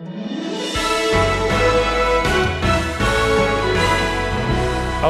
A 0.00 0.04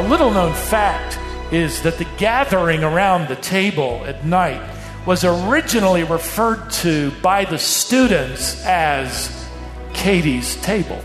little 0.09 0.31
known 0.31 0.55
fact 0.55 1.19
is 1.53 1.83
that 1.83 1.99
the 1.99 2.07
gathering 2.17 2.83
around 2.83 3.29
the 3.29 3.37
table 3.37 4.03
at 4.07 4.25
night 4.25 4.63
was 5.05 5.25
originally 5.25 6.05
referred 6.05 6.71
to 6.71 7.11
by 7.21 7.45
the 7.45 7.59
students 7.59 8.65
as 8.65 9.47
Katie's 9.93 10.57
table. 10.63 11.05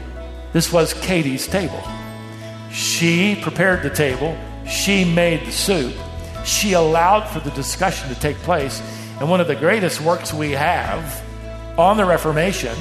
This 0.54 0.72
was 0.72 0.94
Katie's 0.94 1.46
table. 1.46 1.84
She 2.72 3.36
prepared 3.42 3.84
the 3.84 3.90
table, 3.90 4.38
she 4.66 5.04
made 5.04 5.46
the 5.46 5.52
soup, 5.52 5.94
she 6.46 6.72
allowed 6.72 7.28
for 7.28 7.42
the 7.42 7.52
discussion 7.52 8.08
to 8.08 8.16
take 8.18 8.38
place. 8.38 8.82
And 9.20 9.30
one 9.30 9.42
of 9.42 9.48
the 9.50 9.56
greatest 9.56 10.00
works 10.00 10.34
we 10.34 10.52
have 10.52 11.22
on 11.78 11.98
the 11.98 12.06
Reformation 12.06 12.78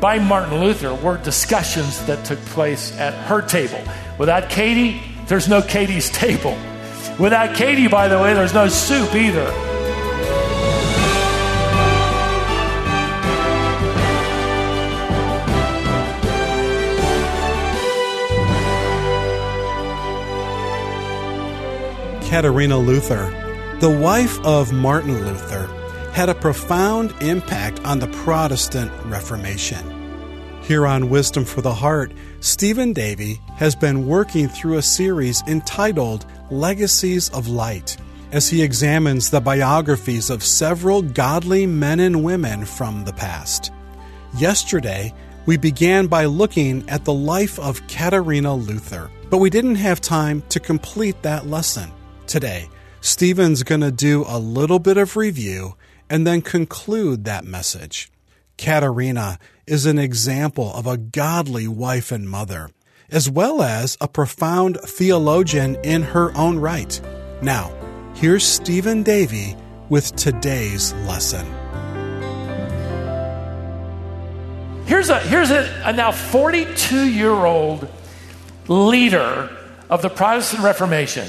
by 0.00 0.18
Martin 0.18 0.60
Luther 0.60 0.94
were 0.94 1.18
discussions 1.18 2.04
that 2.06 2.24
took 2.24 2.38
place 2.46 2.96
at 2.98 3.14
her 3.26 3.40
table. 3.42 3.82
Without 4.18 4.50
Katie, 4.50 5.00
there's 5.26 5.48
no 5.48 5.62
Katie's 5.62 6.10
table. 6.24 6.56
Without 7.18 7.56
Katie, 7.56 7.88
by 7.88 8.08
the 8.08 8.18
way, 8.18 8.34
there's 8.34 8.54
no 8.54 8.68
soup 8.68 9.14
either. 9.14 9.50
Katharina 22.28 22.76
Luther, 22.76 23.30
the 23.80 23.88
wife 23.88 24.38
of 24.44 24.72
Martin 24.72 25.24
Luther, 25.24 25.70
had 26.16 26.30
a 26.30 26.34
profound 26.34 27.14
impact 27.20 27.78
on 27.84 27.98
the 27.98 28.06
Protestant 28.06 28.90
Reformation. 29.04 29.84
Here 30.62 30.86
on 30.86 31.10
Wisdom 31.10 31.44
for 31.44 31.60
the 31.60 31.74
Heart, 31.74 32.10
Stephen 32.40 32.94
Davey 32.94 33.38
has 33.56 33.76
been 33.76 34.06
working 34.06 34.48
through 34.48 34.78
a 34.78 34.82
series 34.82 35.42
entitled 35.46 36.24
Legacies 36.50 37.28
of 37.34 37.48
Light 37.48 37.98
as 38.32 38.48
he 38.48 38.62
examines 38.62 39.28
the 39.28 39.42
biographies 39.42 40.30
of 40.30 40.42
several 40.42 41.02
godly 41.02 41.66
men 41.66 42.00
and 42.00 42.24
women 42.24 42.64
from 42.64 43.04
the 43.04 43.12
past. 43.12 43.70
Yesterday, 44.38 45.12
we 45.44 45.58
began 45.58 46.06
by 46.06 46.24
looking 46.24 46.88
at 46.88 47.04
the 47.04 47.12
life 47.12 47.58
of 47.58 47.86
Katharina 47.88 48.54
Luther, 48.54 49.10
but 49.28 49.36
we 49.36 49.50
didn't 49.50 49.74
have 49.74 50.00
time 50.00 50.42
to 50.48 50.60
complete 50.60 51.20
that 51.24 51.46
lesson. 51.46 51.92
Today, 52.26 52.70
Stephen's 53.02 53.62
going 53.62 53.82
to 53.82 53.92
do 53.92 54.24
a 54.26 54.38
little 54.38 54.78
bit 54.78 54.96
of 54.96 55.18
review 55.18 55.74
and 56.08 56.26
then 56.26 56.42
conclude 56.42 57.24
that 57.24 57.44
message. 57.44 58.10
Katharina 58.56 59.38
is 59.66 59.86
an 59.86 59.98
example 59.98 60.72
of 60.74 60.86
a 60.86 60.96
godly 60.96 61.68
wife 61.68 62.12
and 62.12 62.28
mother, 62.28 62.70
as 63.10 63.28
well 63.28 63.62
as 63.62 63.96
a 64.00 64.08
profound 64.08 64.78
theologian 64.82 65.76
in 65.82 66.02
her 66.02 66.36
own 66.36 66.58
right. 66.58 67.00
Now, 67.42 67.72
here's 68.14 68.44
Stephen 68.44 69.02
Davey 69.02 69.56
with 69.88 70.16
today's 70.16 70.92
lesson. 71.06 71.46
Here's 74.86 75.10
a, 75.10 75.18
here's 75.20 75.50
a, 75.50 75.82
a 75.84 75.92
now 75.92 76.12
42 76.12 77.10
year 77.10 77.30
old 77.30 77.88
leader 78.68 79.50
of 79.90 80.02
the 80.02 80.08
Protestant 80.08 80.62
Reformation 80.62 81.28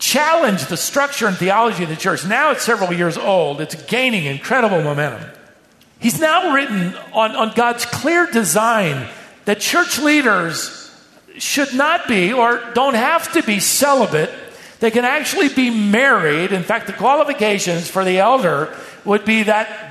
challenged 0.00 0.68
the 0.68 0.76
structure 0.76 1.28
and 1.28 1.36
theology 1.36 1.84
of 1.84 1.88
the 1.88 1.96
church. 1.96 2.26
Now 2.26 2.50
it's 2.50 2.64
several 2.64 2.92
years 2.92 3.16
old, 3.16 3.60
it's 3.60 3.80
gaining 3.84 4.24
incredible 4.24 4.82
momentum. 4.82 5.30
He's 6.00 6.18
now 6.18 6.54
written 6.54 6.94
on, 7.12 7.36
on 7.36 7.52
God's 7.54 7.84
clear 7.84 8.26
design 8.26 9.06
that 9.44 9.60
church 9.60 9.98
leaders 9.98 10.76
should 11.36 11.74
not 11.74 12.08
be 12.08 12.32
or 12.32 12.62
don't 12.74 12.94
have 12.94 13.32
to 13.34 13.42
be 13.42 13.60
celibate. 13.60 14.30
They 14.80 14.90
can 14.90 15.04
actually 15.04 15.50
be 15.50 15.70
married. 15.70 16.52
In 16.52 16.62
fact, 16.62 16.86
the 16.86 16.94
qualifications 16.94 17.88
for 17.88 18.04
the 18.04 18.18
elder 18.18 18.74
would 19.04 19.26
be 19.26 19.42
that 19.44 19.89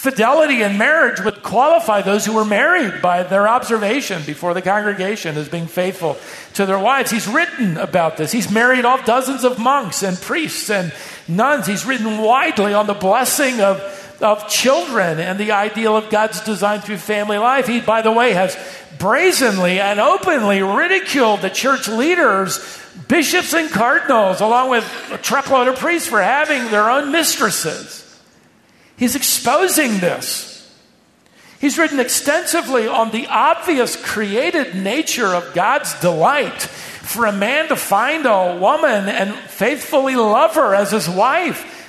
fidelity 0.00 0.62
in 0.62 0.78
marriage 0.78 1.20
would 1.20 1.42
qualify 1.42 2.00
those 2.00 2.24
who 2.24 2.32
were 2.32 2.44
married 2.44 3.02
by 3.02 3.22
their 3.22 3.46
observation 3.46 4.22
before 4.24 4.54
the 4.54 4.62
congregation 4.62 5.36
as 5.36 5.46
being 5.46 5.66
faithful 5.66 6.16
to 6.54 6.64
their 6.64 6.78
wives. 6.78 7.10
He's 7.10 7.28
written 7.28 7.76
about 7.76 8.16
this. 8.16 8.32
He's 8.32 8.50
married 8.50 8.86
off 8.86 9.04
dozens 9.04 9.44
of 9.44 9.58
monks 9.58 10.02
and 10.02 10.18
priests 10.18 10.70
and 10.70 10.94
nuns. 11.28 11.66
He's 11.66 11.84
written 11.84 12.16
widely 12.16 12.72
on 12.72 12.86
the 12.86 12.94
blessing 12.94 13.60
of, 13.60 14.16
of 14.22 14.48
children 14.48 15.18
and 15.18 15.38
the 15.38 15.52
ideal 15.52 15.98
of 15.98 16.08
God's 16.08 16.40
design 16.40 16.80
through 16.80 16.96
family 16.96 17.36
life. 17.36 17.66
He, 17.66 17.82
by 17.82 18.00
the 18.00 18.10
way, 18.10 18.32
has 18.32 18.56
brazenly 18.98 19.80
and 19.80 20.00
openly 20.00 20.62
ridiculed 20.62 21.42
the 21.42 21.50
church 21.50 21.88
leaders, 21.88 22.58
bishops 23.06 23.52
and 23.52 23.70
cardinals, 23.70 24.40
along 24.40 24.70
with 24.70 25.10
a 25.12 25.18
truckload 25.18 25.68
of 25.68 25.76
priests 25.76 26.08
for 26.08 26.22
having 26.22 26.70
their 26.70 26.88
own 26.88 27.12
mistresses. 27.12 28.09
He's 29.00 29.16
exposing 29.16 29.98
this. 29.98 30.70
He's 31.58 31.78
written 31.78 31.98
extensively 31.98 32.86
on 32.86 33.10
the 33.12 33.28
obvious 33.28 33.96
created 33.96 34.74
nature 34.74 35.34
of 35.34 35.54
God's 35.54 35.98
delight 36.00 36.60
for 36.60 37.24
a 37.24 37.32
man 37.32 37.68
to 37.68 37.76
find 37.76 38.26
a 38.26 38.58
woman 38.60 39.08
and 39.08 39.34
faithfully 39.34 40.16
love 40.16 40.54
her 40.54 40.74
as 40.74 40.90
his 40.90 41.08
wife. 41.08 41.88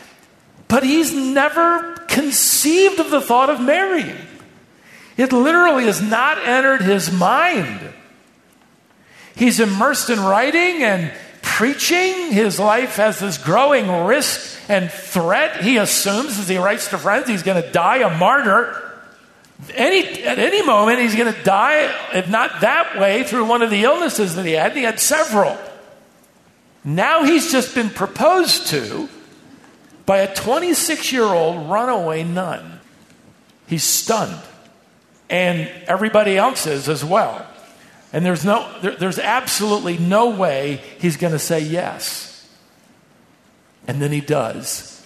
But 0.69 0.83
he's 0.83 1.13
never 1.13 1.95
conceived 2.07 3.01
of 3.01 3.11
the 3.11 3.19
thought 3.19 3.49
of 3.49 3.59
marrying. 3.59 4.15
It 5.17 5.33
literally 5.33 5.83
has 5.87 6.01
not 6.01 6.37
entered 6.37 6.81
his 6.81 7.11
mind. 7.11 7.81
He's 9.35 9.59
immersed 9.59 10.09
in 10.09 10.21
writing 10.21 10.81
and 10.81 11.11
preaching. 11.57 12.31
His 12.31 12.59
life 12.59 12.95
has 12.95 13.19
this 13.19 13.37
growing 13.37 14.05
risk 14.05 14.57
and 14.69 14.89
threat. 14.89 15.61
He 15.61 15.77
assumes 15.77 16.39
as 16.39 16.47
he 16.47 16.57
writes 16.57 16.89
to 16.89 16.97
friends 16.97 17.27
he's 17.27 17.43
going 17.43 17.61
to 17.61 17.71
die 17.71 17.97
a 17.97 18.17
martyr. 18.17 18.89
Any, 19.75 20.23
at 20.23 20.39
any 20.39 20.63
moment, 20.65 20.99
he's 20.99 21.15
going 21.15 21.31
to 21.31 21.43
die, 21.43 21.93
if 22.13 22.29
not 22.29 22.61
that 22.61 22.99
way, 22.99 23.23
through 23.23 23.45
one 23.45 23.61
of 23.61 23.69
the 23.69 23.83
illnesses 23.83 24.35
that 24.35 24.45
he 24.45 24.53
had. 24.53 24.75
He 24.75 24.83
had 24.83 24.99
several. 24.99 25.57
Now 26.83 27.23
he's 27.23 27.51
just 27.51 27.75
been 27.75 27.89
proposed 27.89 28.67
to 28.67 29.07
by 30.05 30.19
a 30.19 30.33
26 30.33 31.11
year 31.11 31.25
old 31.25 31.69
runaway 31.69 32.23
nun. 32.23 32.79
He's 33.67 33.83
stunned. 33.83 34.41
And 35.29 35.69
everybody 35.87 36.37
else 36.37 36.65
is 36.65 36.89
as 36.89 37.05
well. 37.05 37.45
And 38.13 38.25
there's, 38.25 38.43
no, 38.43 38.69
there, 38.81 38.95
there's 38.95 39.19
absolutely 39.19 39.97
no 39.97 40.29
way 40.31 40.81
he's 40.99 41.17
going 41.17 41.33
to 41.33 41.39
say 41.39 41.61
yes. 41.61 42.47
And 43.87 44.01
then 44.01 44.11
he 44.11 44.21
does. 44.21 45.05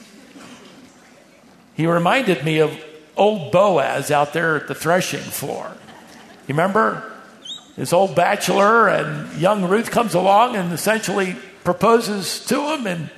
He 1.75 1.87
reminded 1.87 2.43
me 2.43 2.59
of 2.59 2.77
old 3.15 3.51
Boaz 3.51 4.11
out 4.11 4.33
there 4.33 4.55
at 4.55 4.67
the 4.67 4.75
threshing 4.75 5.19
floor. 5.19 5.71
You 6.47 6.53
remember? 6.53 7.11
This 7.75 7.91
old 7.91 8.15
bachelor, 8.15 8.87
and 8.87 9.37
young 9.39 9.67
Ruth 9.67 9.91
comes 9.91 10.13
along 10.13 10.55
and 10.55 10.71
essentially 10.71 11.35
proposes 11.63 12.45
to 12.45 12.73
him. 12.73 12.87
And, 12.87 13.09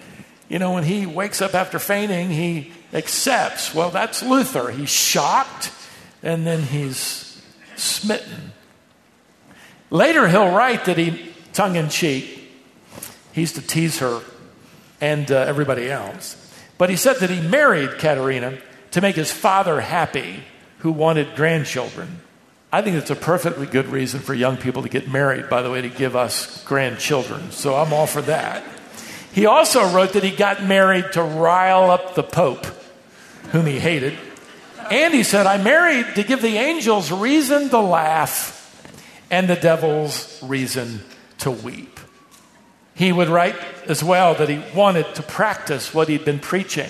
you 0.50 0.58
know, 0.58 0.74
when 0.74 0.84
he 0.84 1.06
wakes 1.06 1.42
up 1.42 1.54
after 1.54 1.78
fainting, 1.78 2.32
he 2.32 2.72
accepts. 2.92 3.76
Well, 3.76 3.92
that's 3.92 4.24
Luther. 4.24 4.72
He's 4.72 4.90
shocked, 4.90 5.72
and 6.24 6.46
then 6.46 6.64
he's 6.64 7.40
smitten. 7.76 8.52
Later, 9.90 10.28
he'll 10.28 10.52
write 10.52 10.86
that 10.86 10.98
he, 10.98 11.32
tongue 11.54 11.76
in 11.76 11.90
cheek, 11.90 12.26
he 13.32 13.42
used 13.42 13.56
to 13.56 13.62
tease 13.62 14.00
her 14.00 14.22
and 15.00 15.32
uh, 15.32 15.36
everybody 15.36 15.90
else. 15.90 16.36
But 16.78 16.90
he 16.90 16.96
said 16.96 17.18
that 17.18 17.30
he 17.30 17.40
married 17.40 17.98
Katharina 17.98 18.58
to 18.92 19.02
make 19.02 19.16
his 19.16 19.32
father 19.32 19.80
happy, 19.80 20.44
who 20.80 20.92
wanted 20.92 21.36
grandchildren. 21.36 22.22
I 22.72 22.82
think 22.82 22.98
it's 22.98 23.10
a 23.10 23.16
perfectly 23.16 23.66
good 23.66 23.88
reason 23.88 24.20
for 24.20 24.34
young 24.34 24.58
people 24.58 24.84
to 24.84 24.90
get 24.90 25.08
married, 25.08 25.50
by 25.50 25.62
the 25.62 25.72
way, 25.72 25.82
to 25.82 25.90
give 25.90 26.16
us 26.16 26.64
grandchildren. 26.66 27.52
So 27.52 27.76
I'm 27.76 27.94
all 27.94 28.08
for 28.08 28.22
that. 28.24 28.64
He 29.32 29.46
also 29.46 29.88
wrote 29.94 30.14
that 30.14 30.24
he 30.24 30.32
got 30.32 30.64
married 30.64 31.14
to 31.14 31.24
rile 31.24 31.90
up 31.92 32.16
the 32.16 32.24
Pope, 32.24 32.66
whom 33.52 33.66
he 33.66 33.80
hated. 33.80 34.18
And 34.92 35.14
he 35.14 35.24
said, 35.24 35.46
I 35.46 35.62
married 35.62 36.16
to 36.16 36.24
give 36.24 36.42
the 36.42 36.58
angels 36.58 37.12
reason 37.12 37.70
to 37.70 37.80
laugh 37.80 38.57
and 39.30 39.50
the 39.50 39.56
devil's 39.56 40.42
reason 40.44 41.02
to 41.40 41.52
weep. 41.52 42.00
He 42.94 43.12
would 43.12 43.30
write 43.30 43.56
as 43.88 44.04
well 44.04 44.34
that 44.36 44.50
he 44.50 44.62
wanted 44.76 45.14
to 45.16 45.24
practice 45.24 45.94
what 45.94 46.10
he'd 46.10 46.26
been 46.26 46.40
preaching 46.40 46.90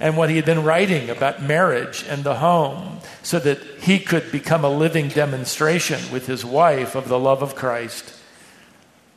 and 0.00 0.16
what 0.16 0.30
he 0.30 0.36
had 0.36 0.44
been 0.44 0.64
writing 0.64 1.10
about 1.10 1.42
marriage 1.42 2.04
and 2.08 2.24
the 2.24 2.36
home 2.36 3.00
so 3.22 3.38
that 3.38 3.58
he 3.80 3.98
could 3.98 4.30
become 4.32 4.64
a 4.64 4.70
living 4.70 5.08
demonstration 5.08 6.00
with 6.12 6.26
his 6.26 6.44
wife 6.44 6.94
of 6.94 7.08
the 7.08 7.18
love 7.18 7.42
of 7.42 7.54
Christ 7.54 8.14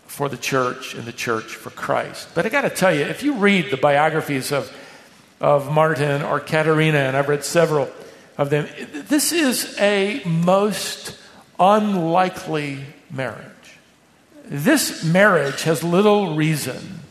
for 0.07 0.27
the 0.27 0.37
church 0.37 0.95
and 0.95 1.05
the 1.05 1.13
church 1.13 1.55
for 1.55 1.69
Christ. 1.69 2.29
But 2.33 2.45
I 2.45 2.49
got 2.49 2.61
to 2.61 2.69
tell 2.69 2.93
you, 2.93 3.03
if 3.03 3.23
you 3.23 3.35
read 3.35 3.71
the 3.71 3.77
biographies 3.77 4.51
of, 4.51 4.75
of 5.39 5.71
Martin 5.71 6.21
or 6.21 6.39
Katharina, 6.39 6.97
and 6.97 7.15
I've 7.15 7.29
read 7.29 7.45
several 7.45 7.89
of 8.39 8.49
them. 8.49 8.67
This 8.93 9.33
is 9.33 9.77
a 9.79 10.21
most 10.25 11.18
unlikely 11.59 12.79
marriage. 13.11 13.45
This 14.45 15.03
marriage 15.03 15.63
has 15.63 15.83
little 15.83 16.35
reason 16.35 17.01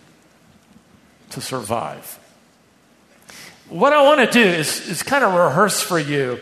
to 1.30 1.40
survive. 1.40 2.18
What 3.68 3.92
I 3.92 4.02
want 4.02 4.20
to 4.20 4.30
do 4.30 4.42
is, 4.42 4.88
is 4.88 5.02
kind 5.02 5.22
of 5.22 5.34
rehearse 5.34 5.82
for 5.82 5.98
you 5.98 6.40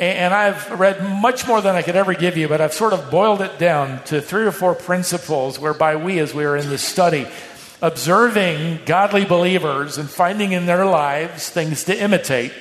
and 0.00 0.32
I've 0.32 0.80
read 0.80 1.04
much 1.20 1.46
more 1.46 1.60
than 1.60 1.76
I 1.76 1.82
could 1.82 1.94
ever 1.94 2.14
give 2.14 2.38
you, 2.38 2.48
but 2.48 2.62
I've 2.62 2.72
sort 2.72 2.94
of 2.94 3.10
boiled 3.10 3.42
it 3.42 3.58
down 3.58 4.02
to 4.04 4.22
three 4.22 4.46
or 4.46 4.50
four 4.50 4.74
principles 4.74 5.58
whereby 5.58 5.96
we, 5.96 6.18
as 6.18 6.32
we 6.32 6.46
are 6.46 6.56
in 6.56 6.70
this 6.70 6.82
study, 6.82 7.26
observing 7.82 8.80
godly 8.86 9.26
believers 9.26 9.98
and 9.98 10.08
finding 10.08 10.52
in 10.52 10.64
their 10.64 10.86
lives 10.86 11.50
things 11.50 11.84
to 11.84 12.02
imitate, 12.02 12.52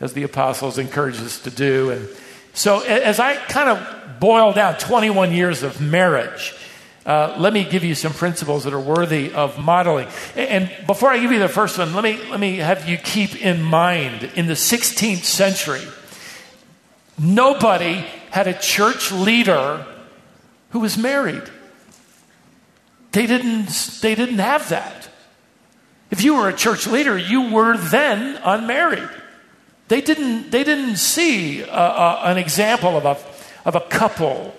as 0.00 0.12
the 0.12 0.22
apostles 0.22 0.76
encourage 0.76 1.18
us 1.18 1.40
to 1.40 1.50
do. 1.50 1.90
And 1.90 2.08
so, 2.54 2.80
as 2.80 3.18
I 3.18 3.36
kind 3.36 3.68
of 3.68 4.20
boil 4.20 4.52
down 4.52 4.76
21 4.78 5.32
years 5.32 5.62
of 5.62 5.80
marriage, 5.80 6.54
uh, 7.04 7.34
let 7.38 7.52
me 7.52 7.64
give 7.64 7.82
you 7.82 7.94
some 7.94 8.12
principles 8.12 8.64
that 8.64 8.72
are 8.72 8.80
worthy 8.80 9.32
of 9.32 9.58
modeling. 9.58 10.08
And 10.36 10.70
before 10.86 11.10
I 11.10 11.18
give 11.18 11.32
you 11.32 11.40
the 11.40 11.48
first 11.48 11.78
one, 11.78 11.94
let 11.94 12.04
me, 12.04 12.18
let 12.30 12.38
me 12.38 12.58
have 12.58 12.88
you 12.88 12.96
keep 12.96 13.40
in 13.42 13.60
mind 13.62 14.30
in 14.36 14.46
the 14.46 14.54
16th 14.54 15.24
century, 15.24 15.82
Nobody 17.18 18.04
had 18.30 18.48
a 18.48 18.58
church 18.58 19.12
leader 19.12 19.86
who 20.70 20.80
was 20.80 20.96
married. 20.96 21.42
They 23.12 23.26
didn't, 23.26 23.68
they 24.00 24.14
didn't 24.14 24.38
have 24.38 24.70
that. 24.70 25.08
If 26.10 26.24
you 26.24 26.34
were 26.34 26.48
a 26.48 26.54
church 26.54 26.86
leader, 26.86 27.16
you 27.16 27.52
were 27.52 27.76
then 27.76 28.40
unmarried. 28.44 29.08
They 29.88 30.00
didn't, 30.00 30.50
they 30.50 30.64
didn't 30.64 30.96
see 30.96 31.62
uh, 31.62 31.68
uh, 31.68 32.22
an 32.24 32.38
example 32.38 32.96
of 32.96 33.04
a, 33.04 33.18
of 33.68 33.74
a 33.74 33.80
couple. 33.80 34.54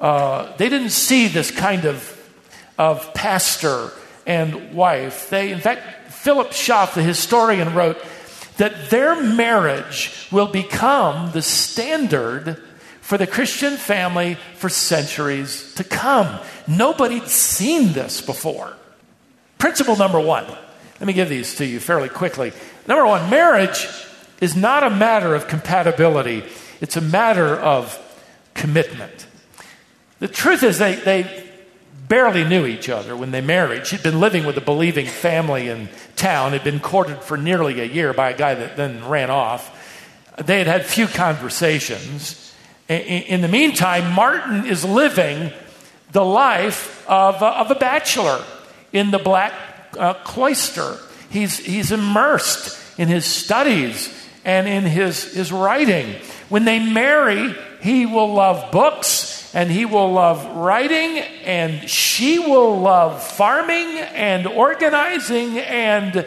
Uh, 0.00 0.54
they 0.56 0.68
didn't 0.68 0.90
see 0.90 1.28
this 1.28 1.50
kind 1.50 1.84
of, 1.84 2.12
of 2.78 3.14
pastor 3.14 3.90
and 4.26 4.74
wife. 4.74 5.30
They, 5.30 5.52
in 5.52 5.60
fact, 5.60 6.12
Philip 6.12 6.52
Schaff, 6.52 6.94
the 6.94 7.02
historian, 7.02 7.74
wrote 7.74 7.96
that 8.56 8.90
their 8.90 9.22
marriage 9.22 10.28
will 10.30 10.48
become 10.48 11.32
the 11.32 11.42
standard 11.42 12.62
for 13.00 13.16
the 13.16 13.26
Christian 13.26 13.76
family 13.76 14.36
for 14.56 14.68
centuries 14.68 15.74
to 15.74 15.84
come. 15.84 16.40
Nobody'd 16.66 17.28
seen 17.28 17.92
this 17.92 18.20
before. 18.20 18.76
Principle 19.58 19.96
number 19.96 20.18
one. 20.18 20.44
Let 20.44 21.06
me 21.06 21.12
give 21.12 21.28
these 21.28 21.54
to 21.56 21.64
you 21.64 21.78
fairly 21.78 22.08
quickly. 22.08 22.52
Number 22.88 23.06
one, 23.06 23.30
marriage 23.30 23.86
is 24.40 24.56
not 24.56 24.82
a 24.82 24.90
matter 24.90 25.34
of 25.34 25.48
compatibility, 25.48 26.44
it's 26.80 26.96
a 26.96 27.00
matter 27.00 27.54
of 27.54 27.98
commitment. 28.54 29.26
The 30.18 30.28
truth 30.28 30.62
is, 30.62 30.78
they, 30.78 30.96
they 30.96 31.44
barely 32.08 32.44
knew 32.44 32.66
each 32.66 32.88
other 32.88 33.16
when 33.16 33.30
they 33.30 33.40
married. 33.40 33.86
She'd 33.86 34.02
been 34.02 34.20
living 34.20 34.46
with 34.46 34.56
a 34.56 34.60
believing 34.60 35.06
family 35.06 35.68
in 35.68 35.88
town, 36.14 36.52
had 36.52 36.64
been 36.64 36.80
courted 36.80 37.22
for 37.22 37.36
nearly 37.36 37.80
a 37.80 37.84
year 37.84 38.12
by 38.12 38.30
a 38.30 38.36
guy 38.36 38.54
that 38.54 38.76
then 38.76 39.06
ran 39.08 39.30
off. 39.30 39.72
They 40.38 40.58
had 40.58 40.66
had 40.66 40.86
few 40.86 41.06
conversations. 41.06 42.54
In 42.88 43.40
the 43.40 43.48
meantime, 43.48 44.12
Martin 44.12 44.66
is 44.66 44.84
living 44.84 45.52
the 46.12 46.24
life 46.24 47.04
of 47.08 47.42
a, 47.42 47.46
of 47.46 47.70
a 47.70 47.74
bachelor 47.74 48.44
in 48.92 49.10
the 49.10 49.18
black 49.18 49.52
uh, 49.98 50.14
cloister. 50.14 50.96
He's, 51.30 51.58
he's 51.58 51.90
immersed 51.90 52.78
in 52.98 53.08
his 53.08 53.24
studies 53.24 54.12
and 54.46 54.68
in 54.68 54.84
his, 54.84 55.34
his 55.34 55.52
writing. 55.52 56.14
When 56.48 56.64
they 56.64 56.78
marry, 56.78 57.54
he 57.82 58.06
will 58.06 58.32
love 58.32 58.70
books 58.70 59.54
and 59.54 59.70
he 59.70 59.84
will 59.84 60.12
love 60.12 60.56
writing, 60.56 61.18
and 61.44 61.88
she 61.88 62.38
will 62.38 62.78
love 62.78 63.22
farming 63.22 63.98
and 63.98 64.46
organizing 64.46 65.58
and 65.58 66.26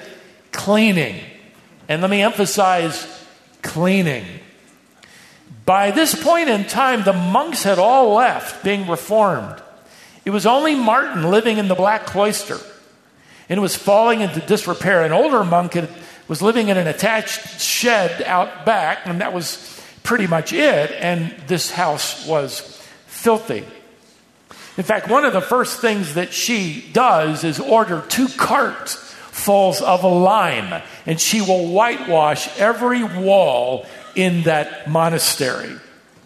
cleaning. 0.52 1.24
And 1.88 2.02
let 2.02 2.10
me 2.10 2.24
emphasize 2.24 3.06
cleaning. 3.62 4.26
By 5.64 5.92
this 5.92 6.16
point 6.22 6.50
in 6.50 6.66
time, 6.66 7.04
the 7.04 7.14
monks 7.14 7.62
had 7.62 7.78
all 7.78 8.16
left, 8.16 8.64
being 8.64 8.88
reformed. 8.90 9.62
It 10.26 10.32
was 10.32 10.48
only 10.48 10.74
Martin 10.74 11.30
living 11.30 11.60
in 11.60 11.68
the 11.68 11.76
black 11.76 12.08
cloister, 12.08 12.58
and 13.48 13.60
it 13.60 13.62
was 13.62 13.76
falling 13.76 14.22
into 14.22 14.40
disrepair. 14.40 15.04
An 15.04 15.12
older 15.12 15.44
monk 15.44 15.74
had, 15.74 15.90
was 16.30 16.42
living 16.42 16.70
in 16.70 16.78
an 16.78 16.88
attached 16.88 17.60
shed 17.60 18.22
out 18.22 18.66
back, 18.66 19.00
and 19.06 19.20
that 19.20 19.34
was 19.34 19.82
pretty 20.04 20.28
much 20.28 20.54
it. 20.54 20.92
And 20.92 21.36
this 21.48 21.70
house 21.70 22.26
was 22.26 22.62
filthy. 23.08 23.66
In 24.78 24.84
fact, 24.84 25.10
one 25.10 25.26
of 25.26 25.34
the 25.34 25.42
first 25.42 25.82
things 25.82 26.14
that 26.14 26.32
she 26.32 26.90
does 26.94 27.44
is 27.44 27.60
order 27.60 28.06
two 28.08 28.30
carts 28.30 29.10
of 29.50 30.04
lime, 30.04 30.84
and 31.08 31.20
she 31.20 31.42
will 31.42 31.72
whitewash 31.72 32.48
every 32.60 33.04
wall 33.04 33.86
in 34.16 34.44
that 34.44 34.88
monastery 34.88 35.76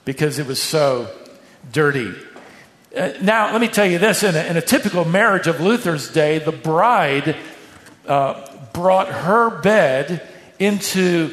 because 0.04 0.40
it 0.40 0.46
was 0.46 0.62
so 0.62 1.10
dirty. 1.72 2.14
Uh, 2.96 3.14
now, 3.22 3.52
let 3.54 3.62
me 3.62 3.70
tell 3.70 3.86
you 3.86 3.98
this 3.98 4.24
in 4.24 4.36
a, 4.36 4.44
in 4.44 4.58
a, 4.58 4.62
typical 4.62 5.06
marriage 5.06 5.48
of 5.48 5.62
Luther's 5.62 6.12
day, 6.12 6.40
the 6.40 6.52
bride 6.52 7.38
uh, 8.08 8.46
brought 8.74 9.08
her 9.08 9.62
bed 9.62 10.28
into 10.60 11.32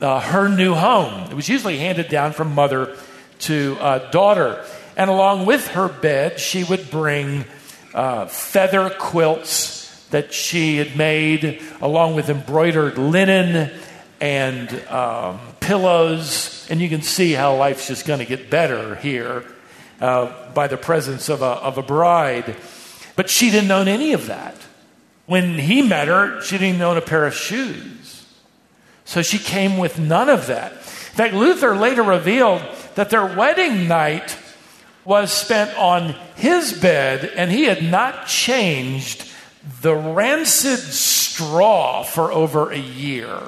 uh, 0.00 0.20
her 0.20 0.48
new 0.48 0.74
home. 0.74 1.30
It 1.30 1.34
was 1.34 1.48
usually 1.48 1.78
handed 1.78 2.08
down 2.08 2.32
from 2.32 2.54
mother 2.54 2.96
to 3.40 3.76
uh, 3.80 4.10
daughter. 4.10 4.64
And 4.96 5.10
along 5.10 5.46
with 5.46 5.68
her 5.68 5.88
bed, 5.88 6.40
she 6.40 6.64
would 6.64 6.90
bring 6.90 7.44
uh, 7.94 8.26
feather 8.26 8.90
quilts 8.90 10.06
that 10.10 10.32
she 10.32 10.76
had 10.76 10.96
made, 10.96 11.62
along 11.80 12.14
with 12.14 12.30
embroidered 12.30 12.98
linen 12.98 13.70
and 14.20 14.72
um, 14.88 15.38
pillows. 15.60 16.66
And 16.70 16.80
you 16.80 16.88
can 16.88 17.02
see 17.02 17.32
how 17.32 17.56
life's 17.56 17.88
just 17.88 18.06
going 18.06 18.20
to 18.20 18.24
get 18.24 18.50
better 18.50 18.94
here 18.96 19.44
uh, 20.00 20.52
by 20.52 20.66
the 20.66 20.76
presence 20.76 21.28
of 21.28 21.42
a, 21.42 21.44
of 21.44 21.78
a 21.78 21.82
bride. 21.82 22.56
But 23.16 23.30
she 23.30 23.50
didn't 23.50 23.70
own 23.70 23.88
any 23.88 24.12
of 24.12 24.26
that. 24.26 24.56
When 25.28 25.58
he 25.58 25.82
met 25.82 26.08
her, 26.08 26.40
she 26.40 26.56
didn't 26.56 26.76
even 26.76 26.82
own 26.82 26.96
a 26.96 27.02
pair 27.02 27.26
of 27.26 27.34
shoes. 27.34 28.24
So 29.04 29.20
she 29.20 29.38
came 29.38 29.76
with 29.76 29.98
none 29.98 30.30
of 30.30 30.46
that. 30.46 30.72
In 30.72 30.78
fact, 30.78 31.34
Luther 31.34 31.76
later 31.76 32.02
revealed 32.02 32.62
that 32.94 33.10
their 33.10 33.26
wedding 33.36 33.86
night 33.86 34.38
was 35.04 35.30
spent 35.30 35.76
on 35.76 36.14
his 36.34 36.72
bed, 36.72 37.30
and 37.36 37.50
he 37.50 37.64
had 37.64 37.82
not 37.82 38.26
changed 38.26 39.30
the 39.82 39.94
rancid 39.94 40.78
straw 40.78 42.02
for 42.02 42.32
over 42.32 42.70
a 42.70 42.78
year. 42.78 43.38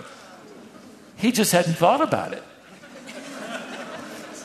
He 1.17 1.33
just 1.33 1.53
hadn't 1.53 1.75
thought 1.75 2.03
about 2.03 2.35
it. 2.35 2.43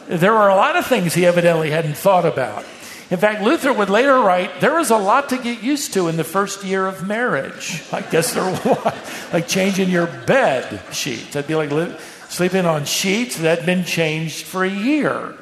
There 0.08 0.32
were 0.32 0.48
a 0.48 0.56
lot 0.56 0.78
of 0.78 0.86
things 0.86 1.14
he 1.14 1.26
evidently 1.26 1.72
hadn't 1.72 1.98
thought 1.98 2.26
about. 2.26 2.64
In 3.12 3.18
fact, 3.18 3.44
Luther 3.44 3.72
would 3.72 3.90
later 3.90 4.20
write, 4.20 4.62
there 4.62 4.76
was 4.76 4.90
a 4.90 4.98
lot 4.98 5.30
to 5.30 5.38
get 5.38 5.62
used 5.62 5.94
to 5.94 6.08
in 6.08 6.18
the 6.18 6.24
first 6.24 6.64
year 6.64 6.88
of 6.88 7.06
marriage. 7.06 7.84
I 7.92 8.02
guess 8.02 8.34
there 8.34 8.44
was. 8.44 9.34
like 9.34 9.48
changing 9.48 9.90
your 9.90 10.08
bed 10.08 10.82
sheets. 10.92 11.34
That'd 11.34 11.48
be 11.48 11.56
like 11.56 11.72
li- 11.72 11.96
sleeping 12.30 12.66
on 12.66 12.86
sheets 12.86 13.38
that 13.38 13.60
had 13.60 13.66
been 13.66 13.84
changed 13.84 14.46
for 14.46 14.64
a 14.64 14.70
year. 14.70 15.36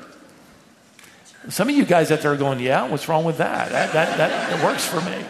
Some 1.49 1.69
of 1.69 1.75
you 1.75 1.85
guys 1.85 2.11
out 2.11 2.19
there 2.19 2.33
are 2.33 2.37
going, 2.37 2.59
yeah, 2.59 2.87
what's 2.87 3.07
wrong 3.07 3.23
with 3.23 3.37
that? 3.37 3.69
That, 3.69 3.93
that, 3.93 4.17
that, 4.17 4.49
that 4.49 4.63
works 4.63 4.85
for 4.85 5.01
me. 5.01 5.23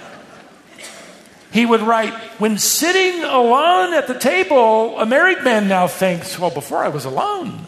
He 1.51 1.67
would 1.67 1.81
write, 1.81 2.13
when 2.39 2.57
sitting 2.57 3.23
alone 3.23 3.93
at 3.93 4.07
the 4.07 4.17
table, 4.17 4.97
a 4.99 5.05
married 5.05 5.43
man 5.43 5.67
now 5.67 5.87
thinks, 5.87 6.39
well, 6.39 6.49
before 6.49 6.79
I 6.79 6.87
was 6.87 7.05
alone, 7.05 7.67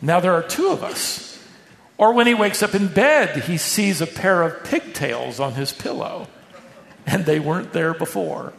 now 0.00 0.20
there 0.20 0.32
are 0.32 0.42
two 0.42 0.68
of 0.68 0.82
us. 0.82 1.29
Or 2.00 2.14
when 2.14 2.26
he 2.26 2.32
wakes 2.32 2.62
up 2.62 2.74
in 2.74 2.86
bed, 2.86 3.42
he 3.42 3.58
sees 3.58 4.00
a 4.00 4.06
pair 4.06 4.42
of 4.42 4.64
pigtails 4.64 5.38
on 5.38 5.52
his 5.52 5.70
pillow, 5.70 6.28
and 7.04 7.26
they 7.26 7.38
weren't 7.38 7.74
there 7.74 7.92
before. 7.92 8.54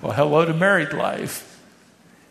Well, 0.00 0.12
hello 0.12 0.44
to 0.44 0.54
married 0.54 0.92
life 0.92 1.60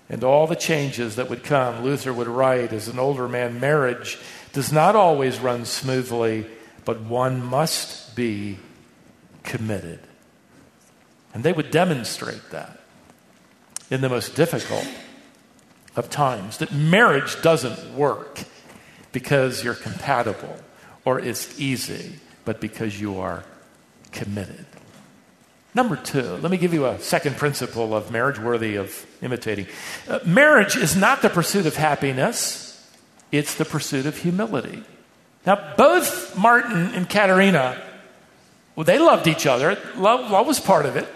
and 0.08 0.24
all 0.24 0.48
the 0.48 0.56
changes 0.56 1.18
that 1.18 1.30
would 1.30 1.44
come. 1.44 1.84
Luther 1.84 2.14
would 2.14 2.30
write, 2.30 2.72
as 2.72 2.88
an 2.88 3.00
older 3.00 3.28
man, 3.28 3.60
marriage 3.60 4.18
does 4.54 4.72
not 4.72 4.96
always 4.96 5.40
run 5.40 5.66
smoothly, 5.66 6.46
but 6.86 7.02
one 7.02 7.44
must 7.44 8.16
be 8.16 8.60
committed. 9.44 10.00
And 11.34 11.44
they 11.44 11.52
would 11.52 11.70
demonstrate 11.70 12.50
that 12.52 12.80
in 13.92 14.00
the 14.00 14.08
most 14.08 14.38
difficult 14.38 14.88
of 15.98 16.10
times 16.10 16.60
that 16.60 16.72
marriage 16.72 17.42
doesn't 17.42 17.94
work 17.94 18.46
because 19.12 19.64
you're 19.64 19.74
compatible 19.74 20.58
or 21.06 21.20
it's 21.20 21.60
easy, 21.60 22.20
but 22.46 22.60
because 22.60 23.00
you 23.00 23.20
are 23.20 23.44
committed. 24.12 24.66
Number 25.74 25.96
two, 25.96 26.38
let 26.38 26.50
me 26.50 26.58
give 26.58 26.74
you 26.74 26.86
a 26.86 27.00
second 27.00 27.38
principle 27.38 27.96
of 27.96 28.12
marriage 28.12 28.40
worthy 28.40 28.78
of 28.78 29.06
imitating. 29.22 29.68
Uh, 30.08 30.20
marriage 30.26 30.76
is 30.76 30.96
not 30.96 31.22
the 31.22 31.30
pursuit 31.30 31.66
of 31.66 31.76
happiness, 31.76 32.64
it's 33.32 33.56
the 33.56 33.66
pursuit 33.66 34.06
of 34.06 34.18
humility. 34.18 34.84
Now, 35.46 35.76
both 35.78 36.38
Martin 36.38 36.94
and 36.94 37.08
Katharina, 37.08 37.82
well, 38.76 38.84
they 38.84 39.00
loved 39.00 39.28
each 39.28 39.46
other. 39.46 39.78
Love, 39.96 40.30
love 40.30 40.46
was 40.46 40.60
part 40.60 40.86
of 40.86 40.96
it. 40.96 41.08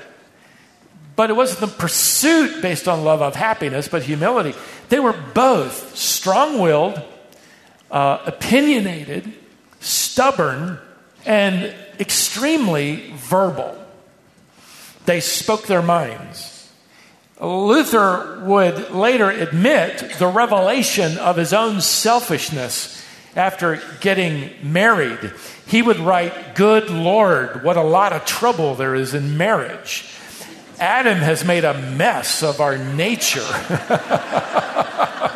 But 1.16 1.30
it 1.30 1.34
wasn't 1.34 1.60
the 1.60 1.78
pursuit 1.78 2.62
based 2.62 2.88
on 2.88 3.04
love 3.04 3.22
of 3.22 3.36
happiness, 3.36 3.88
but 3.88 4.04
humility. 4.04 4.58
They 4.90 5.00
were 5.00 5.14
both 5.34 5.96
strong 5.96 6.60
willed, 6.60 7.02
uh, 7.92 8.20
opinionated, 8.26 9.34
stubborn, 9.80 10.80
and 11.26 11.76
extremely 12.00 13.12
verbal. 13.16 13.78
They 15.06 15.20
spoke 15.20 15.68
their 15.68 15.82
minds. 15.82 16.70
Luther 17.40 18.42
would 18.46 18.92
later 18.92 19.30
admit 19.30 20.14
the 20.20 20.28
revelation 20.28 21.18
of 21.18 21.38
his 21.38 21.54
own 21.54 21.82
selfishness 21.82 23.04
after 23.36 23.82
getting 24.00 24.52
married. 24.62 25.34
He 25.66 25.82
would 25.82 26.00
write, 26.00 26.56
Good 26.56 26.90
Lord, 26.90 27.64
what 27.64 27.78
a 27.78 27.84
lot 27.84 28.14
of 28.14 28.26
trouble 28.26 28.76
there 28.76 28.94
is 28.94 29.14
in 29.14 29.38
marriage. 29.38 30.08
Adam 30.80 31.18
has 31.20 31.46
made 31.46 31.64
a 31.64 31.80
mess 31.92 32.44
of 32.44 32.60
our 32.60 32.78
nature. 32.78 33.42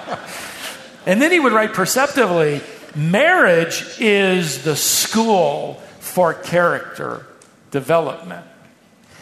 and 1.05 1.21
then 1.21 1.31
he 1.31 1.39
would 1.39 1.53
write 1.53 1.73
perceptively, 1.73 2.61
Marriage 2.95 3.83
is 3.99 4.63
the 4.63 4.75
school 4.75 5.75
for 5.99 6.33
character 6.33 7.25
development. 7.71 8.45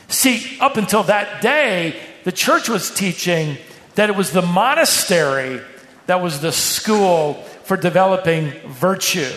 See, 0.08 0.58
up 0.60 0.78
until 0.78 1.04
that 1.04 1.42
day, 1.42 2.00
the 2.24 2.32
church 2.32 2.70
was 2.70 2.92
teaching 2.92 3.58
that 3.96 4.10
it 4.10 4.16
was 4.16 4.32
the 4.32 4.44
monastery 4.44 5.62
that 6.06 6.22
was 6.22 6.40
the 6.40 6.52
school 6.52 7.36
for 7.64 7.78
developing 7.78 8.52
virtue. 8.68 9.32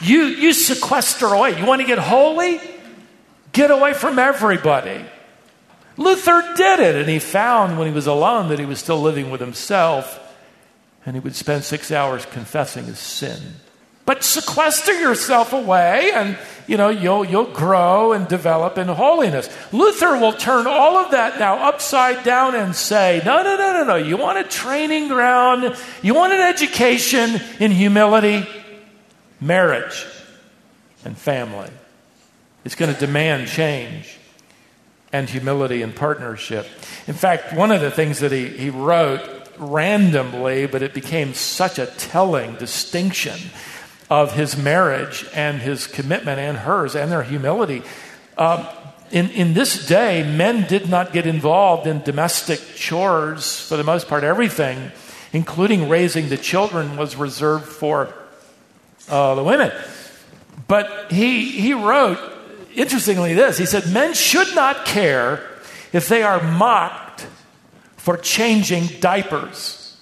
You, 0.00 0.24
you 0.24 0.52
sequester 0.52 1.26
away. 1.26 1.58
You 1.58 1.64
want 1.64 1.80
to 1.80 1.86
get 1.86 1.98
holy? 1.98 2.60
Get 3.52 3.70
away 3.70 3.94
from 3.94 4.18
everybody. 4.18 5.04
Luther 5.96 6.42
did 6.56 6.80
it, 6.80 6.94
and 6.96 7.08
he 7.08 7.18
found 7.18 7.78
when 7.78 7.88
he 7.88 7.94
was 7.94 8.06
alone 8.06 8.50
that 8.50 8.58
he 8.58 8.66
was 8.66 8.78
still 8.78 9.00
living 9.00 9.30
with 9.30 9.40
himself, 9.40 10.20
and 11.06 11.14
he 11.14 11.20
would 11.20 11.36
spend 11.36 11.62
six 11.64 11.92
hours 11.92 12.26
confessing 12.26 12.84
his 12.84 12.98
sin. 12.98 13.40
But 14.04 14.22
sequester 14.22 14.92
yourself 14.92 15.52
away, 15.52 16.12
and 16.14 16.38
you 16.68 16.76
know 16.76 16.90
you'll 16.90 17.24
you'll 17.24 17.52
grow 17.52 18.12
and 18.12 18.28
develop 18.28 18.78
in 18.78 18.86
holiness. 18.86 19.48
Luther 19.72 20.16
will 20.16 20.32
turn 20.32 20.68
all 20.68 20.96
of 20.96 21.10
that 21.10 21.40
now 21.40 21.68
upside 21.68 22.22
down 22.22 22.54
and 22.54 22.74
say, 22.74 23.20
no, 23.24 23.42
no, 23.42 23.56
no, 23.56 23.72
no, 23.72 23.84
no. 23.84 23.96
You 23.96 24.16
want 24.16 24.38
a 24.38 24.44
training 24.44 25.08
ground, 25.08 25.76
you 26.02 26.14
want 26.14 26.32
an 26.32 26.40
education 26.40 27.40
in 27.58 27.72
humility, 27.72 28.46
marriage, 29.40 30.06
and 31.04 31.18
family. 31.18 31.70
It's 32.64 32.76
going 32.76 32.92
to 32.94 32.98
demand 32.98 33.48
change 33.48 34.18
and 35.12 35.28
humility 35.28 35.82
and 35.82 35.94
partnership. 35.94 36.66
In 37.08 37.14
fact, 37.14 37.54
one 37.54 37.72
of 37.72 37.80
the 37.80 37.90
things 37.90 38.20
that 38.20 38.30
he, 38.30 38.48
he 38.48 38.70
wrote 38.70 39.45
randomly, 39.58 40.66
but 40.66 40.82
it 40.82 40.94
became 40.94 41.34
such 41.34 41.78
a 41.78 41.86
telling 41.86 42.54
distinction 42.56 43.38
of 44.08 44.34
his 44.34 44.56
marriage 44.56 45.26
and 45.34 45.60
his 45.60 45.86
commitment 45.86 46.38
and 46.38 46.58
hers 46.58 46.94
and 46.94 47.10
their 47.10 47.22
humility. 47.22 47.82
Um, 48.38 48.66
in, 49.10 49.30
in 49.30 49.54
this 49.54 49.86
day, 49.86 50.22
men 50.22 50.66
did 50.66 50.88
not 50.88 51.12
get 51.12 51.26
involved 51.26 51.86
in 51.86 52.02
domestic 52.02 52.60
chores 52.74 53.60
for 53.68 53.76
the 53.76 53.84
most 53.84 54.08
part. 54.08 54.24
Everything, 54.24 54.90
including 55.32 55.88
raising 55.88 56.28
the 56.28 56.36
children, 56.36 56.96
was 56.96 57.16
reserved 57.16 57.66
for 57.66 58.12
uh, 59.08 59.34
the 59.34 59.44
women. 59.44 59.72
But 60.66 61.12
he, 61.12 61.50
he 61.50 61.72
wrote 61.72 62.18
interestingly, 62.76 63.34
this 63.34 63.58
he 63.58 63.66
said, 63.66 63.92
Men 63.92 64.14
should 64.14 64.54
not 64.54 64.84
care 64.84 65.48
if 65.92 66.08
they 66.08 66.22
are 66.22 66.42
mocked 66.42 67.05
for 68.06 68.16
changing 68.16 68.86
diapers 69.00 69.96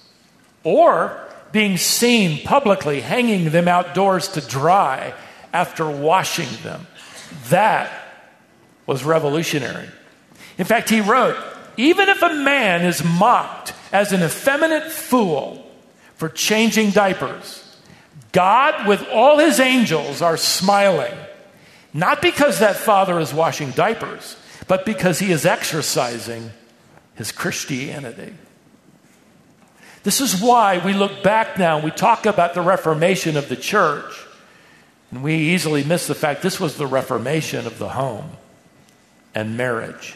or 0.62 1.26
being 1.52 1.78
seen 1.78 2.44
publicly 2.44 3.00
hanging 3.00 3.48
them 3.48 3.66
outdoors 3.66 4.28
to 4.28 4.42
dry 4.42 5.14
after 5.54 5.88
washing 5.88 6.50
them. 6.62 6.86
That 7.48 7.90
was 8.84 9.04
revolutionary. 9.04 9.88
In 10.58 10.66
fact, 10.66 10.90
he 10.90 11.00
wrote, 11.00 11.38
even 11.78 12.10
if 12.10 12.20
a 12.20 12.34
man 12.34 12.84
is 12.84 13.02
mocked 13.02 13.72
as 13.90 14.12
an 14.12 14.22
effeminate 14.22 14.92
fool 14.92 15.66
for 16.16 16.28
changing 16.28 16.90
diapers, 16.90 17.64
God, 18.32 18.86
with 18.86 19.02
all 19.14 19.38
his 19.38 19.60
angels, 19.60 20.20
are 20.20 20.36
smiling 20.36 21.14
not 21.94 22.20
because 22.20 22.58
that 22.58 22.76
father 22.76 23.18
is 23.18 23.32
washing 23.32 23.70
diapers, 23.70 24.36
but 24.68 24.84
because 24.84 25.20
he 25.20 25.32
is 25.32 25.46
exercising 25.46 26.50
his 27.14 27.32
Christianity. 27.32 28.34
This 30.02 30.20
is 30.20 30.40
why 30.40 30.84
we 30.84 30.92
look 30.92 31.22
back 31.22 31.58
now 31.58 31.76
and 31.76 31.84
we 31.84 31.90
talk 31.90 32.26
about 32.26 32.54
the 32.54 32.60
Reformation 32.60 33.36
of 33.36 33.48
the 33.48 33.56
church, 33.56 34.26
and 35.10 35.22
we 35.22 35.34
easily 35.34 35.82
miss 35.82 36.06
the 36.06 36.14
fact 36.14 36.42
this 36.42 36.60
was 36.60 36.76
the 36.76 36.86
Reformation 36.86 37.66
of 37.66 37.78
the 37.78 37.88
home 37.90 38.32
and 39.34 39.56
marriage 39.56 40.14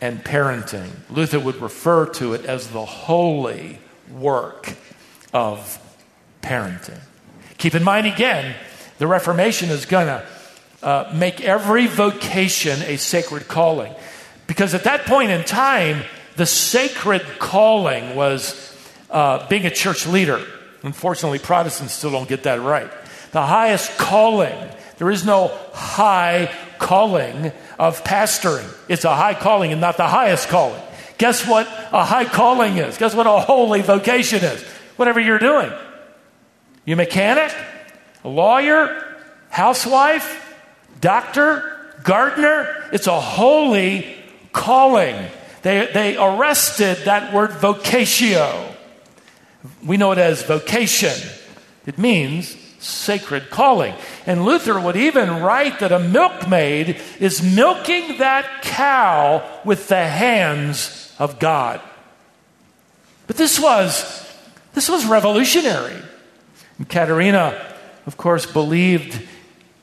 and 0.00 0.22
parenting. 0.22 0.90
Luther 1.10 1.40
would 1.40 1.56
refer 1.56 2.06
to 2.06 2.34
it 2.34 2.44
as 2.44 2.68
the 2.68 2.84
holy 2.84 3.78
work 4.12 4.74
of 5.32 5.78
parenting. 6.42 7.00
Keep 7.58 7.74
in 7.74 7.82
mind 7.82 8.06
again, 8.06 8.54
the 8.98 9.06
Reformation 9.06 9.70
is 9.70 9.86
going 9.86 10.06
to 10.06 10.26
uh, 10.82 11.10
make 11.14 11.40
every 11.40 11.86
vocation 11.86 12.82
a 12.82 12.96
sacred 12.96 13.48
calling. 13.48 13.94
Because 14.46 14.74
at 14.74 14.84
that 14.84 15.06
point 15.06 15.30
in 15.30 15.44
time, 15.44 16.02
the 16.36 16.46
sacred 16.46 17.22
calling 17.38 18.16
was 18.16 18.76
uh, 19.10 19.46
being 19.48 19.66
a 19.66 19.70
church 19.70 20.06
leader. 20.06 20.44
Unfortunately, 20.82 21.38
Protestants 21.38 21.94
still 21.94 22.10
don't 22.10 22.28
get 22.28 22.42
that 22.42 22.60
right. 22.60 22.90
The 23.32 23.42
highest 23.42 23.96
calling, 23.96 24.56
there 24.98 25.10
is 25.10 25.24
no 25.24 25.48
high 25.72 26.52
calling 26.78 27.52
of 27.78 28.04
pastoring. 28.04 28.68
It's 28.88 29.04
a 29.04 29.14
high 29.14 29.34
calling 29.34 29.72
and 29.72 29.80
not 29.80 29.96
the 29.96 30.06
highest 30.06 30.48
calling. 30.48 30.80
Guess 31.18 31.46
what 31.46 31.66
a 31.92 32.04
high 32.04 32.24
calling 32.24 32.76
is? 32.76 32.98
Guess 32.98 33.14
what 33.14 33.26
a 33.26 33.40
holy 33.40 33.82
vocation 33.82 34.42
is? 34.44 34.62
Whatever 34.96 35.20
you're 35.20 35.38
doing. 35.38 35.72
You 36.84 36.96
mechanic, 36.96 37.54
a 38.24 38.28
lawyer, 38.28 39.16
housewife, 39.48 40.54
doctor, 41.00 41.94
gardener. 42.02 42.88
It's 42.92 43.06
a 43.06 43.18
holy 43.18 44.23
calling. 44.54 45.16
They, 45.60 45.90
they 45.92 46.16
arrested 46.16 47.04
that 47.04 47.34
word 47.34 47.50
vocatio. 47.50 48.74
We 49.84 49.98
know 49.98 50.12
it 50.12 50.18
as 50.18 50.42
vocation. 50.42 51.14
It 51.84 51.98
means 51.98 52.56
sacred 52.78 53.50
calling. 53.50 53.94
And 54.26 54.44
Luther 54.44 54.78
would 54.78 54.96
even 54.96 55.42
write 55.42 55.80
that 55.80 55.92
a 55.92 55.98
milkmaid 55.98 57.00
is 57.18 57.42
milking 57.42 58.18
that 58.18 58.62
cow 58.62 59.60
with 59.64 59.88
the 59.88 60.06
hands 60.06 61.14
of 61.18 61.38
God. 61.38 61.80
But 63.26 63.36
this 63.36 63.58
was 63.58 64.22
this 64.74 64.88
was 64.88 65.06
revolutionary. 65.06 65.96
And 66.78 66.88
Katerina, 66.88 67.74
of 68.06 68.16
course, 68.16 68.44
believed 68.44 69.26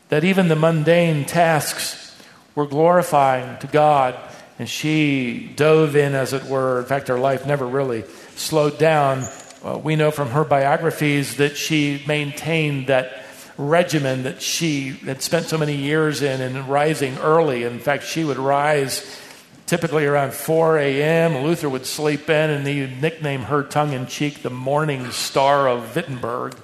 that 0.10 0.24
even 0.24 0.48
the 0.48 0.56
mundane 0.56 1.26
tasks 1.26 2.16
were 2.54 2.68
glorifying 2.68 3.58
to 3.60 3.68
God. 3.68 4.20
And 4.62 4.70
she 4.70 5.52
dove 5.56 5.96
in, 5.96 6.14
as 6.14 6.34
it 6.34 6.44
were. 6.44 6.82
In 6.82 6.86
fact, 6.86 7.08
her 7.08 7.18
life 7.18 7.48
never 7.48 7.66
really 7.66 8.04
slowed 8.36 8.78
down. 8.78 9.24
Uh, 9.66 9.80
we 9.84 9.96
know 9.96 10.12
from 10.12 10.30
her 10.30 10.44
biographies 10.44 11.38
that 11.38 11.58
she 11.58 12.04
maintained 12.06 12.86
that 12.86 13.24
regimen 13.58 14.22
that 14.22 14.40
she 14.40 14.90
had 14.90 15.24
spent 15.24 15.48
so 15.48 15.58
many 15.58 15.76
years 15.76 16.22
in 16.22 16.42
and 16.42 16.70
rising 16.70 17.18
early. 17.18 17.64
In 17.64 17.80
fact, 17.80 18.04
she 18.04 18.24
would 18.24 18.38
rise 18.38 19.20
typically 19.66 20.06
around 20.06 20.32
4 20.32 20.78
a.m. 20.78 21.44
Luther 21.44 21.68
would 21.68 21.88
sleep 21.88 22.30
in, 22.30 22.52
and 22.52 22.68
he 22.68 22.86
nicknamed 22.86 23.46
her 23.46 23.64
tongue 23.64 23.94
in 23.94 24.06
cheek 24.06 24.44
the 24.44 24.52
morning 24.52 25.10
star 25.10 25.68
of 25.68 25.96
Wittenberg. 25.96 26.56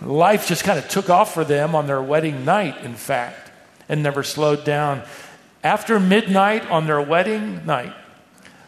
Life 0.00 0.48
just 0.48 0.64
kind 0.64 0.78
of 0.78 0.88
took 0.88 1.10
off 1.10 1.34
for 1.34 1.44
them 1.44 1.74
on 1.74 1.86
their 1.86 2.00
wedding 2.00 2.46
night, 2.46 2.82
in 2.82 2.94
fact, 2.94 3.50
and 3.86 4.02
never 4.02 4.22
slowed 4.22 4.64
down. 4.64 5.02
After 5.64 6.00
midnight 6.00 6.68
on 6.70 6.86
their 6.86 7.00
wedding 7.00 7.64
night, 7.64 7.94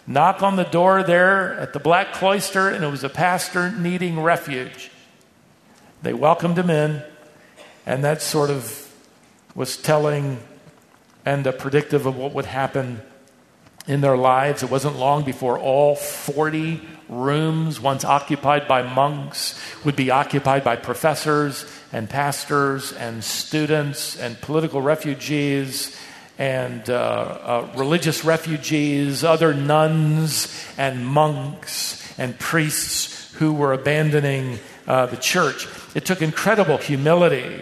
knock 0.06 0.42
on 0.42 0.54
the 0.54 0.64
door 0.64 1.02
there 1.02 1.54
at 1.58 1.72
the 1.72 1.80
Black 1.80 2.12
Cloister, 2.12 2.68
and 2.68 2.84
it 2.84 2.88
was 2.88 3.02
a 3.02 3.08
pastor 3.08 3.72
needing 3.72 4.20
refuge. 4.20 4.90
They 6.02 6.12
welcomed 6.12 6.56
him 6.56 6.70
in, 6.70 7.02
and 7.84 8.04
that 8.04 8.22
sort 8.22 8.50
of 8.50 8.92
was 9.56 9.76
telling 9.76 10.38
and 11.24 11.44
predictive 11.58 12.06
of 12.06 12.16
what 12.16 12.32
would 12.32 12.44
happen 12.44 13.00
in 13.88 14.00
their 14.00 14.16
lives. 14.16 14.62
It 14.62 14.70
wasn't 14.70 14.96
long 14.96 15.24
before 15.24 15.58
all 15.58 15.96
40 15.96 16.80
rooms, 17.08 17.80
once 17.80 18.04
occupied 18.04 18.68
by 18.68 18.82
monks, 18.82 19.60
would 19.84 19.96
be 19.96 20.10
occupied 20.10 20.62
by 20.62 20.76
professors 20.76 21.66
and 21.92 22.08
pastors 22.08 22.92
and 22.92 23.24
students 23.24 24.16
and 24.16 24.40
political 24.40 24.80
refugees 24.80 25.96
and 26.38 26.88
uh, 26.90 26.94
uh, 26.94 27.68
religious 27.76 28.24
refugees, 28.24 29.22
other 29.22 29.54
nuns 29.54 30.64
and 30.76 31.06
monks 31.06 32.02
and 32.18 32.38
priests 32.38 33.32
who 33.34 33.52
were 33.52 33.72
abandoning 33.72 34.58
uh, 34.86 35.06
the 35.06 35.16
church. 35.16 35.68
It 35.94 36.04
took 36.04 36.22
incredible 36.22 36.78
humility 36.78 37.60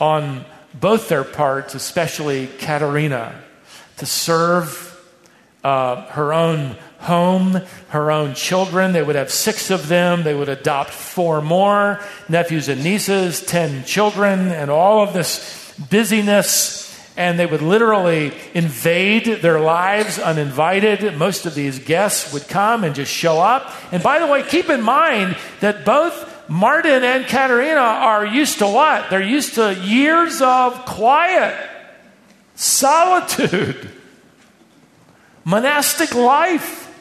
on 0.00 0.44
both 0.74 1.08
their 1.08 1.24
parts, 1.24 1.74
especially 1.74 2.46
Katharina, 2.58 3.42
to 3.98 4.06
serve 4.06 4.88
uh, 5.62 6.06
her 6.06 6.32
own 6.32 6.76
home, 6.98 7.60
her 7.88 8.10
own 8.10 8.34
children. 8.34 8.92
They 8.92 9.02
would 9.02 9.16
have 9.16 9.30
six 9.30 9.70
of 9.70 9.88
them. 9.88 10.22
They 10.22 10.34
would 10.34 10.48
adopt 10.48 10.90
four 10.90 11.42
more 11.42 12.00
nephews 12.28 12.68
and 12.68 12.82
nieces, 12.82 13.44
ten 13.44 13.84
children, 13.84 14.48
and 14.48 14.70
all 14.70 15.02
of 15.02 15.12
this 15.12 15.74
busyness. 15.90 16.81
And 17.16 17.38
they 17.38 17.46
would 17.46 17.60
literally 17.60 18.32
invade 18.54 19.42
their 19.42 19.60
lives 19.60 20.18
uninvited. 20.18 21.16
Most 21.18 21.44
of 21.44 21.54
these 21.54 21.78
guests 21.78 22.32
would 22.32 22.48
come 22.48 22.84
and 22.84 22.94
just 22.94 23.12
show 23.12 23.38
up. 23.38 23.70
And 23.92 24.02
by 24.02 24.18
the 24.18 24.26
way, 24.26 24.42
keep 24.42 24.70
in 24.70 24.80
mind 24.80 25.36
that 25.60 25.84
both 25.84 26.30
Martin 26.48 27.04
and 27.04 27.26
Katharina 27.26 27.80
are 27.80 28.26
used 28.26 28.58
to 28.58 28.66
what? 28.66 29.10
They're 29.10 29.22
used 29.22 29.54
to 29.54 29.74
years 29.74 30.40
of 30.40 30.84
quiet, 30.84 31.54
solitude, 32.54 33.90
monastic 35.44 36.14
life. 36.14 36.94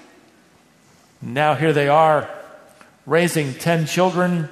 Now 1.22 1.56
here 1.56 1.74
they 1.74 1.88
are, 1.88 2.30
raising 3.06 3.54
10 3.54 3.86
children, 3.86 4.50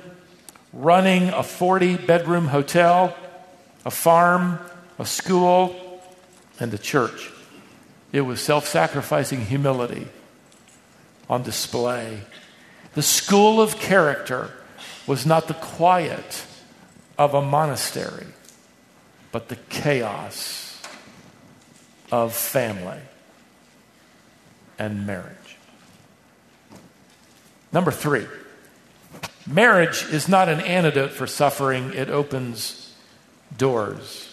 running 0.74 1.30
a 1.30 1.44
40 1.44 1.98
bedroom 1.98 2.48
hotel, 2.48 3.16
a 3.86 3.92
farm, 3.92 4.60
a 5.00 5.06
school, 5.06 5.74
and 6.60 6.74
a 6.74 6.78
church. 6.78 7.32
It 8.12 8.22
was 8.22 8.42
self 8.42 8.68
sacrificing 8.68 9.46
humility 9.46 10.08
on 11.30 11.42
display. 11.42 12.22
The 12.96 13.02
school 13.02 13.62
of 13.62 13.80
character 13.80 14.52
was 15.08 15.26
not 15.26 15.48
the 15.48 15.54
quiet 15.54 16.46
of 17.18 17.34
a 17.34 17.42
monastery, 17.42 18.28
but 19.32 19.48
the 19.48 19.56
chaos 19.70 20.82
of 22.12 22.34
family 22.34 23.00
and 24.78 25.08
marriage. 25.08 25.36
Number 27.72 27.92
three, 27.92 28.26
marriage 29.48 30.04
is 30.12 30.28
not 30.28 30.50
an 30.50 30.60
antidote 30.60 31.12
for 31.12 31.28
suffering, 31.28 31.94
it 31.94 32.10
opens 32.10 32.94
doors 33.56 34.29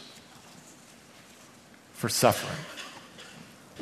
for 1.96 2.08
suffering. 2.08 2.58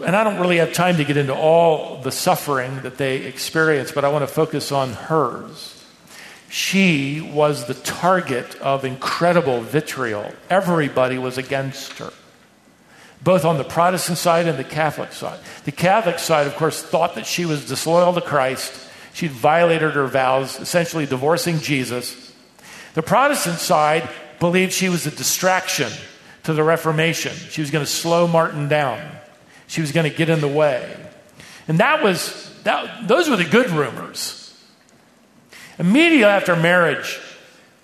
And 0.05 0.17
I 0.17 0.25
don't 0.25 0.41
really 0.41 0.57
have 0.57 0.73
time 0.73 0.97
to 0.97 1.05
get 1.05 1.17
into 1.17 1.35
all 1.35 2.01
the 2.03 2.11
suffering 2.11 2.81
that 2.83 2.97
they 2.97 3.19
experienced, 3.19 3.95
but 3.95 4.05
I 4.05 4.09
want 4.09 4.23
to 4.23 4.33
focus 4.33 4.73
on 4.73 4.93
hers. 4.93 5.85
She 6.49 7.21
was 7.21 7.67
the 7.67 7.75
target 7.75 8.57
of 8.57 8.85
incredible 8.85 9.61
vitriol. 9.61 10.33
Everybody 10.51 11.19
was 11.19 11.39
against 11.39 11.99
her, 11.99 12.13
both 13.23 13.45
on 13.45 13.59
the 13.59 13.65
Protestant 13.65 14.19
side 14.19 14.49
and 14.49 14.59
the 14.59 14.65
Catholic 14.65 15.13
side. 15.13 15.39
The 15.65 15.73
Catholic 15.73 16.19
side, 16.19 16.47
of 16.47 16.57
course, 16.57 16.83
thought 16.83 17.15
that 17.15 17.27
she 17.27 17.45
was 17.45 17.67
disloyal 17.67 18.13
to 18.15 18.21
Christ 18.21 18.85
She'd 19.15 19.31
violated 19.31 19.93
her 19.93 20.09
vows, 20.09 20.59
essentially 20.59 21.07
divorcing 21.07 21.61
Jesus. 21.61 22.33
The 22.95 23.03
Protestant 23.03 23.59
side 23.59 24.09
believed 24.41 24.73
she 24.73 24.89
was 24.89 25.07
a 25.07 25.13
distraction 25.13 25.91
to 26.45 26.53
the 26.53 26.63
Reformation. 26.63 27.33
She 27.33 27.61
was 27.61 27.71
going 27.71 27.85
to 27.85 27.91
slow 27.91 28.27
Martin 28.27 28.69
down. 28.69 29.01
She 29.67 29.81
was 29.81 29.93
going 29.93 30.11
to 30.11 30.17
get 30.17 30.29
in 30.29 30.41
the 30.41 30.49
way. 30.49 30.97
And 31.69 31.79
that 31.79 32.03
was, 32.03 32.53
that, 32.65 33.09
those 33.09 33.29
were 33.29 33.37
the 33.37 33.45
good 33.45 33.71
rumors. 33.71 34.41
Immediately 35.79 36.25
after 36.25 36.55
marriage, 36.55 37.19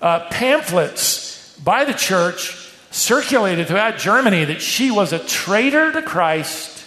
uh, 0.01 0.29
pamphlets 0.31 1.59
by 1.59 1.85
the 1.85 1.92
church 1.92 2.57
circulated 2.90 3.66
throughout 3.66 3.99
Germany 3.99 4.44
that 4.46 4.62
she 4.62 4.90
was 4.90 5.12
a 5.12 5.18
traitor 5.18 5.92
to 5.92 6.03
Christ 6.03 6.81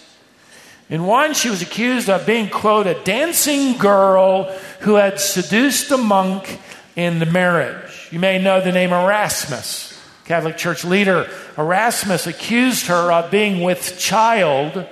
in 0.90 1.06
one, 1.06 1.32
she 1.34 1.48
was 1.48 1.62
accused 1.62 2.10
of 2.10 2.26
being, 2.26 2.48
quote, 2.48 2.86
a 2.86 2.94
dancing 3.04 3.78
girl 3.78 4.44
who 4.80 4.94
had 4.94 5.18
seduced 5.18 5.90
a 5.90 5.96
monk 5.96 6.60
in 6.94 7.18
the 7.18 7.26
marriage. 7.26 8.08
You 8.10 8.18
may 8.18 8.38
know 8.38 8.60
the 8.60 8.72
name 8.72 8.92
Erasmus, 8.92 9.93
Catholic 10.24 10.56
Church 10.56 10.84
leader. 10.84 11.28
Erasmus 11.58 12.26
accused 12.26 12.86
her 12.86 13.12
of 13.12 13.30
being 13.30 13.62
with 13.62 13.98
child, 13.98 14.86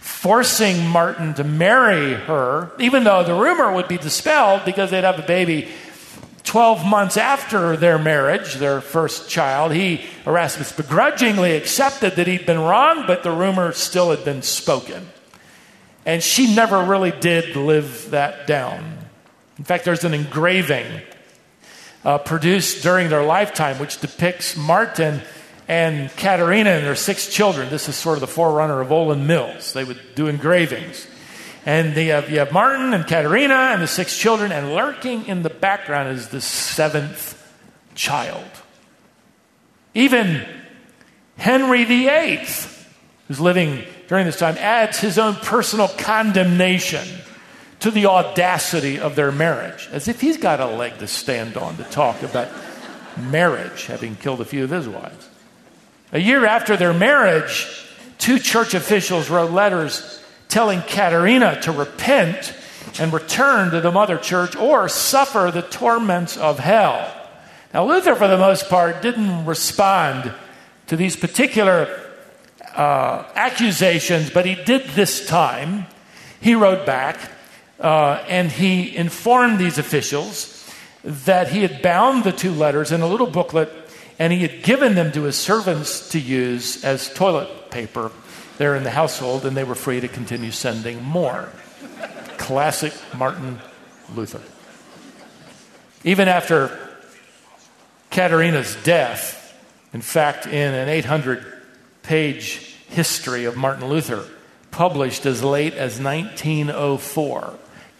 forcing 0.00 0.86
Martin 0.86 1.34
to 1.34 1.44
marry 1.44 2.14
her, 2.14 2.70
even 2.78 3.04
though 3.04 3.22
the 3.22 3.34
rumor 3.34 3.72
would 3.72 3.88
be 3.88 3.98
dispelled 3.98 4.64
because 4.64 4.90
they'd 4.90 5.04
have 5.04 5.18
a 5.18 5.26
baby 5.26 5.68
12 6.44 6.86
months 6.86 7.16
after 7.16 7.76
their 7.76 7.98
marriage, 7.98 8.54
their 8.54 8.80
first 8.80 9.28
child, 9.28 9.72
he, 9.72 10.06
Erasmus, 10.24 10.72
begrudgingly 10.72 11.56
accepted 11.56 12.14
that 12.14 12.28
he'd 12.28 12.46
been 12.46 12.60
wrong, 12.60 13.04
but 13.06 13.24
the 13.24 13.32
rumor 13.32 13.72
still 13.72 14.10
had 14.10 14.24
been 14.24 14.42
spoken. 14.42 15.08
And 16.04 16.22
she 16.22 16.54
never 16.54 16.84
really 16.84 17.10
did 17.10 17.56
live 17.56 18.12
that 18.12 18.46
down. 18.46 18.98
In 19.58 19.64
fact, 19.64 19.84
there's 19.84 20.04
an 20.04 20.14
engraving 20.14 20.86
uh, 22.06 22.18
produced 22.18 22.84
during 22.84 23.10
their 23.10 23.24
lifetime 23.24 23.80
which 23.80 24.00
depicts 24.00 24.56
Martin 24.56 25.20
and 25.66 26.08
Katharina 26.16 26.70
and 26.70 26.86
their 26.86 26.94
six 26.94 27.28
children. 27.28 27.68
This 27.68 27.88
is 27.88 27.96
sort 27.96 28.16
of 28.16 28.20
the 28.20 28.28
forerunner 28.28 28.80
of 28.80 28.88
Olan 28.90 29.26
Mills. 29.26 29.72
They 29.72 29.82
would 29.82 30.00
do 30.14 30.28
engravings. 30.28 31.08
And 31.66 31.94
have, 31.94 32.30
you 32.30 32.38
have 32.38 32.52
Martin 32.52 32.94
and 32.94 33.04
Katharina 33.08 33.72
and 33.72 33.82
the 33.82 33.88
six 33.88 34.16
children, 34.16 34.52
and 34.52 34.72
lurking 34.72 35.26
in 35.26 35.42
the 35.42 35.50
background 35.50 36.16
is 36.16 36.28
the 36.28 36.40
seventh 36.40 37.34
child. 37.96 38.48
Even 39.92 40.46
Henry 41.36 41.82
VIII, 41.82 42.46
who's 43.26 43.40
living 43.40 43.82
during 44.06 44.26
this 44.26 44.38
time 44.38 44.56
adds 44.58 45.00
his 45.00 45.18
own 45.18 45.34
personal 45.34 45.88
condemnation 45.88 47.04
to 47.80 47.90
the 47.90 48.06
audacity 48.06 48.98
of 48.98 49.16
their 49.16 49.32
marriage, 49.32 49.88
as 49.92 50.08
if 50.08 50.20
he's 50.20 50.36
got 50.36 50.60
a 50.60 50.66
leg 50.66 50.98
to 50.98 51.06
stand 51.06 51.56
on 51.56 51.76
to 51.76 51.84
talk 51.84 52.22
about 52.22 52.48
marriage, 53.16 53.86
having 53.86 54.16
killed 54.16 54.40
a 54.40 54.44
few 54.44 54.64
of 54.64 54.70
his 54.70 54.88
wives. 54.88 55.28
A 56.12 56.18
year 56.18 56.46
after 56.46 56.76
their 56.76 56.94
marriage, 56.94 57.66
two 58.18 58.38
church 58.38 58.74
officials 58.74 59.28
wrote 59.28 59.50
letters 59.50 60.22
telling 60.48 60.80
Katharina 60.82 61.60
to 61.62 61.72
repent 61.72 62.54
and 62.98 63.12
return 63.12 63.70
to 63.72 63.80
the 63.80 63.90
mother 63.90 64.16
church 64.16 64.56
or 64.56 64.88
suffer 64.88 65.50
the 65.52 65.62
torments 65.62 66.36
of 66.36 66.58
hell. 66.58 67.12
Now, 67.74 67.84
Luther, 67.84 68.14
for 68.14 68.28
the 68.28 68.38
most 68.38 68.68
part, 68.68 69.02
didn't 69.02 69.44
respond 69.44 70.32
to 70.86 70.96
these 70.96 71.16
particular 71.16 72.00
uh, 72.74 73.24
accusations, 73.34 74.30
but 74.30 74.46
he 74.46 74.54
did 74.54 74.82
this 74.90 75.26
time. 75.26 75.86
He 76.40 76.54
wrote 76.54 76.86
back 76.86 77.18
uh, 77.80 78.24
and 78.28 78.50
he 78.50 78.96
informed 78.96 79.58
these 79.58 79.78
officials 79.78 80.52
that 81.04 81.48
he 81.48 81.62
had 81.62 81.82
bound 81.82 82.24
the 82.24 82.32
two 82.32 82.52
letters 82.52 82.90
in 82.90 83.00
a 83.00 83.06
little 83.06 83.26
booklet 83.26 83.70
and 84.18 84.32
he 84.32 84.40
had 84.40 84.62
given 84.62 84.94
them 84.94 85.12
to 85.12 85.22
his 85.22 85.36
servants 85.36 86.10
to 86.10 86.18
use 86.18 86.84
as 86.84 87.12
toilet 87.12 87.70
paper 87.70 88.10
there 88.58 88.74
in 88.74 88.84
the 88.84 88.90
household, 88.90 89.44
and 89.44 89.56
they 89.56 89.64
were 89.64 89.74
free 89.74 90.00
to 90.00 90.08
continue 90.08 90.50
sending 90.50 91.02
more. 91.02 91.50
Classic 92.38 92.92
Martin 93.14 93.58
Luther. 94.14 94.40
Even 96.04 96.28
after 96.28 96.78
Katharina's 98.10 98.76
death, 98.82 99.42
in 99.92 100.00
fact, 100.00 100.46
in 100.46 100.74
an 100.74 100.88
800 100.88 101.44
page 102.02 102.74
history 102.88 103.44
of 103.44 103.56
Martin 103.56 103.86
Luther, 103.88 104.24
published 104.70 105.26
as 105.26 105.42
late 105.42 105.74
as 105.74 106.00
1904, 106.00 107.54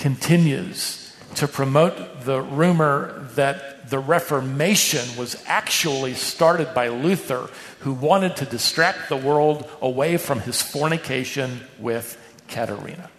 continues 0.06 1.12
to 1.34 1.48
promote 1.48 2.20
the 2.24 2.40
rumor 2.40 3.28
that 3.34 3.90
the 3.90 3.98
Reformation 3.98 5.16
was 5.18 5.42
actually 5.48 6.14
started 6.14 6.72
by 6.72 6.86
Luther, 6.86 7.50
who 7.80 7.92
wanted 7.92 8.36
to 8.36 8.44
distract 8.44 9.08
the 9.08 9.16
world 9.16 9.68
away 9.80 10.16
from 10.16 10.38
his 10.38 10.62
fornication 10.62 11.60
with 11.80 12.16
Katharina. 12.46 13.10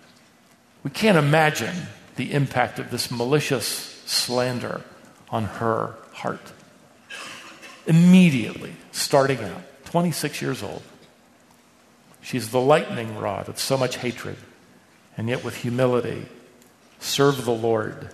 We 0.86 0.90
can't 0.92 1.18
imagine 1.18 1.76
the 2.16 2.32
impact 2.32 2.80
of 2.80 2.90
this 2.90 3.12
malicious 3.12 3.68
slander 4.06 4.82
on 5.30 5.44
her 5.44 5.94
heart. 6.14 6.54
Immediately, 7.86 8.72
starting 8.94 9.40
out, 9.40 9.62
26 9.84 10.42
years 10.42 10.64
old, 10.64 10.84
She's 12.22 12.50
the 12.52 12.62
lightning 12.62 13.18
rod 13.18 13.50
of 13.50 13.60
so 13.60 13.78
much 13.78 13.98
hatred, 13.98 14.38
and 15.18 15.28
yet 15.28 15.44
with 15.44 15.56
humility, 15.56 16.26
served 17.00 17.44
the 17.46 17.52
Lord 17.52 18.10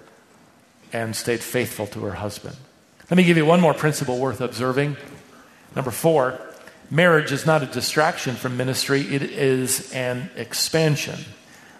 and 0.91 1.15
stayed 1.15 1.41
faithful 1.41 1.87
to 1.87 2.03
her 2.05 2.13
husband. 2.13 2.55
Let 3.09 3.17
me 3.17 3.23
give 3.23 3.37
you 3.37 3.45
one 3.45 3.61
more 3.61 3.73
principle 3.73 4.19
worth 4.19 4.41
observing. 4.41 4.97
Number 5.75 5.91
four, 5.91 6.39
marriage 6.89 7.31
is 7.31 7.45
not 7.45 7.63
a 7.63 7.65
distraction 7.65 8.35
from 8.35 8.57
ministry, 8.57 9.01
it 9.01 9.23
is 9.23 9.91
an 9.93 10.29
expansion 10.35 11.19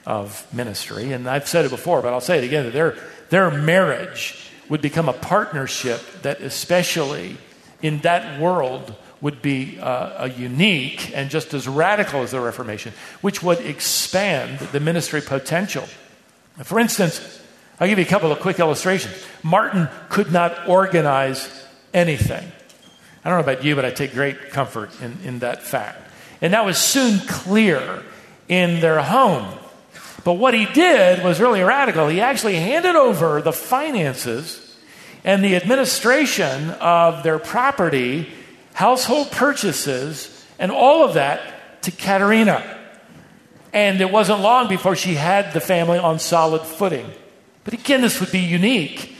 of 0.06 0.52
ministry. 0.54 1.12
And 1.12 1.30
I've 1.30 1.48
said 1.48 1.66
it 1.66 1.72
before, 1.72 2.02
but 2.02 2.14
I'll 2.14 2.22
say 2.22 2.40
it 2.40 2.44
again. 2.44 2.72
Their, 2.72 2.98
their 3.30 3.52
marriage 3.52 4.50
would 4.70 4.82
become 4.82 5.08
a 5.08 5.14
partnership 5.14 6.02
that, 6.24 6.42
especially 6.42 7.38
in 7.82 8.00
that 8.00 8.40
world, 8.40 8.96
would 9.22 9.42
be 9.42 9.80
uh, 9.80 10.26
a 10.26 10.30
unique 10.30 11.16
and 11.16 11.30
just 11.30 11.54
as 11.54 11.68
radical 11.68 12.22
as 12.22 12.32
the 12.32 12.40
Reformation, 12.42 12.94
which 13.22 13.42
would 13.42 13.60
expand 13.60 14.60
the 14.60 14.80
ministry 14.80 15.22
potential. 15.22 15.86
For 16.62 16.80
instance, 16.80 17.42
I'll 17.80 17.88
give 17.88 17.98
you 17.98 18.06
a 18.06 18.08
couple 18.08 18.32
of 18.32 18.40
quick 18.40 18.60
illustrations. 18.60 19.16
Martin 19.42 19.90
could 20.10 20.32
not 20.32 20.68
organize 20.68 21.50
anything. 21.94 22.52
I 23.26 23.30
don't 23.30 23.38
know 23.40 23.52
about 23.52 23.64
you, 23.64 23.76
but 23.76 23.86
I 23.86 23.92
take 23.92 24.14
great 24.14 24.52
comfort 24.52 24.90
in, 25.02 25.18
in 25.24 25.40
that 25.40 25.64
fact. 25.64 26.00
And 26.42 26.54
that 26.54 26.66
was 26.66 26.78
soon 26.78 27.20
clear 27.20 28.04
in 28.48 28.82
their 28.82 29.02
home. 29.02 29.58
But 30.24 30.34
what 30.34 30.54
he 30.54 30.66
did 30.66 31.24
was 31.24 31.40
really 31.40 31.62
radical. 31.62 32.08
He 32.08 32.22
actually 32.22 32.56
handed 32.56 32.96
over 32.96 33.42
the 33.42 33.54
finances 33.54 34.78
and 35.24 35.44
the 35.44 35.56
administration 35.56 36.70
of 36.72 37.24
their 37.24 37.40
property, 37.40 38.30
household 38.74 39.32
purchases, 39.32 40.46
and 40.60 40.72
all 40.72 41.04
of 41.04 41.16
that 41.16 41.82
to 41.84 41.92
Katharina. 41.92 42.73
And 43.74 44.00
it 44.00 44.12
wasn't 44.12 44.42
long 44.42 44.70
before 44.70 44.96
she 44.96 45.16
had 45.16 45.52
the 45.52 45.60
family 45.60 45.98
on 45.98 46.20
solid 46.20 46.62
footing. 46.62 47.10
But 47.64 47.74
again, 47.74 48.02
this 48.02 48.20
would 48.20 48.32
be 48.32 48.40
unique 48.40 49.16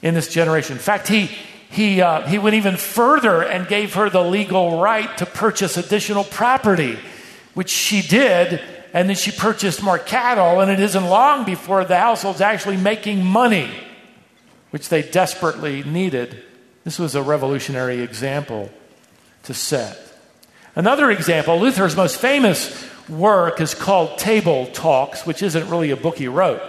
in 0.00 0.14
this 0.14 0.32
generation. 0.32 0.76
In 0.76 0.82
fact, 0.82 1.08
he, 1.08 1.26
he, 1.70 2.00
uh, 2.00 2.26
he 2.26 2.38
went 2.38 2.54
even 2.54 2.76
further 2.76 3.42
and 3.42 3.66
gave 3.66 3.94
her 3.94 4.08
the 4.08 4.22
legal 4.22 4.80
right 4.80 5.18
to 5.18 5.26
purchase 5.26 5.76
additional 5.76 6.22
property, 6.22 6.96
which 7.54 7.70
she 7.70 8.00
did. 8.00 8.62
And 8.92 9.08
then 9.08 9.16
she 9.16 9.32
purchased 9.32 9.82
more 9.82 9.98
cattle, 9.98 10.60
and 10.60 10.70
it 10.70 10.80
isn't 10.80 11.04
long 11.04 11.44
before 11.44 11.84
the 11.84 11.96
household's 11.96 12.40
actually 12.40 12.76
making 12.76 13.24
money, 13.24 13.68
which 14.70 14.88
they 14.88 15.02
desperately 15.02 15.82
needed. 15.82 16.42
This 16.84 16.98
was 16.98 17.16
a 17.16 17.22
revolutionary 17.22 18.00
example 18.02 18.70
to 19.42 19.52
set. 19.52 19.98
Another 20.76 21.10
example, 21.10 21.58
Luther's 21.58 21.96
most 21.96 22.18
famous 22.20 22.88
work 23.08 23.60
is 23.60 23.74
called 23.74 24.18
Table 24.18 24.66
Talks, 24.66 25.26
which 25.26 25.42
isn't 25.42 25.68
really 25.70 25.90
a 25.90 25.96
book 25.96 26.18
he 26.18 26.28
wrote. 26.28 26.62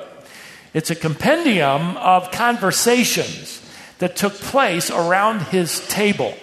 It's 0.73 0.91
a 0.91 0.95
compendium 0.95 1.97
of 1.97 2.31
conversations 2.31 3.61
that 3.99 4.15
took 4.15 4.33
place 4.33 4.91
around 4.91 5.41
his 5.43 5.85
table 5.87 6.33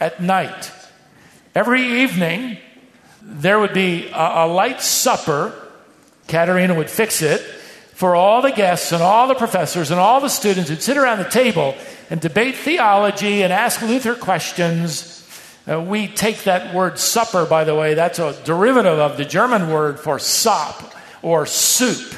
at 0.00 0.22
night. 0.22 0.70
Every 1.54 2.02
evening, 2.02 2.58
there 3.22 3.58
would 3.58 3.72
be 3.72 4.08
a, 4.08 4.44
a 4.44 4.46
light 4.46 4.80
supper. 4.80 5.52
Katharina 6.28 6.74
would 6.74 6.90
fix 6.90 7.22
it 7.22 7.40
for 7.94 8.14
all 8.14 8.42
the 8.42 8.50
guests 8.50 8.92
and 8.92 9.02
all 9.02 9.28
the 9.28 9.34
professors 9.34 9.90
and 9.90 10.00
all 10.00 10.20
the 10.20 10.28
students 10.28 10.68
who'd 10.68 10.82
sit 10.82 10.96
around 10.96 11.18
the 11.18 11.30
table 11.30 11.74
and 12.10 12.20
debate 12.20 12.56
theology 12.56 13.42
and 13.42 13.52
ask 13.52 13.80
Luther 13.82 14.14
questions. 14.14 15.13
Uh, 15.66 15.80
we 15.80 16.08
take 16.08 16.42
that 16.44 16.74
word 16.74 16.98
supper, 16.98 17.46
by 17.46 17.64
the 17.64 17.74
way, 17.74 17.94
that's 17.94 18.18
a 18.18 18.36
derivative 18.44 18.98
of 18.98 19.16
the 19.16 19.24
German 19.24 19.70
word 19.70 19.98
for 19.98 20.18
sop 20.18 20.94
or 21.22 21.46
soup. 21.46 22.14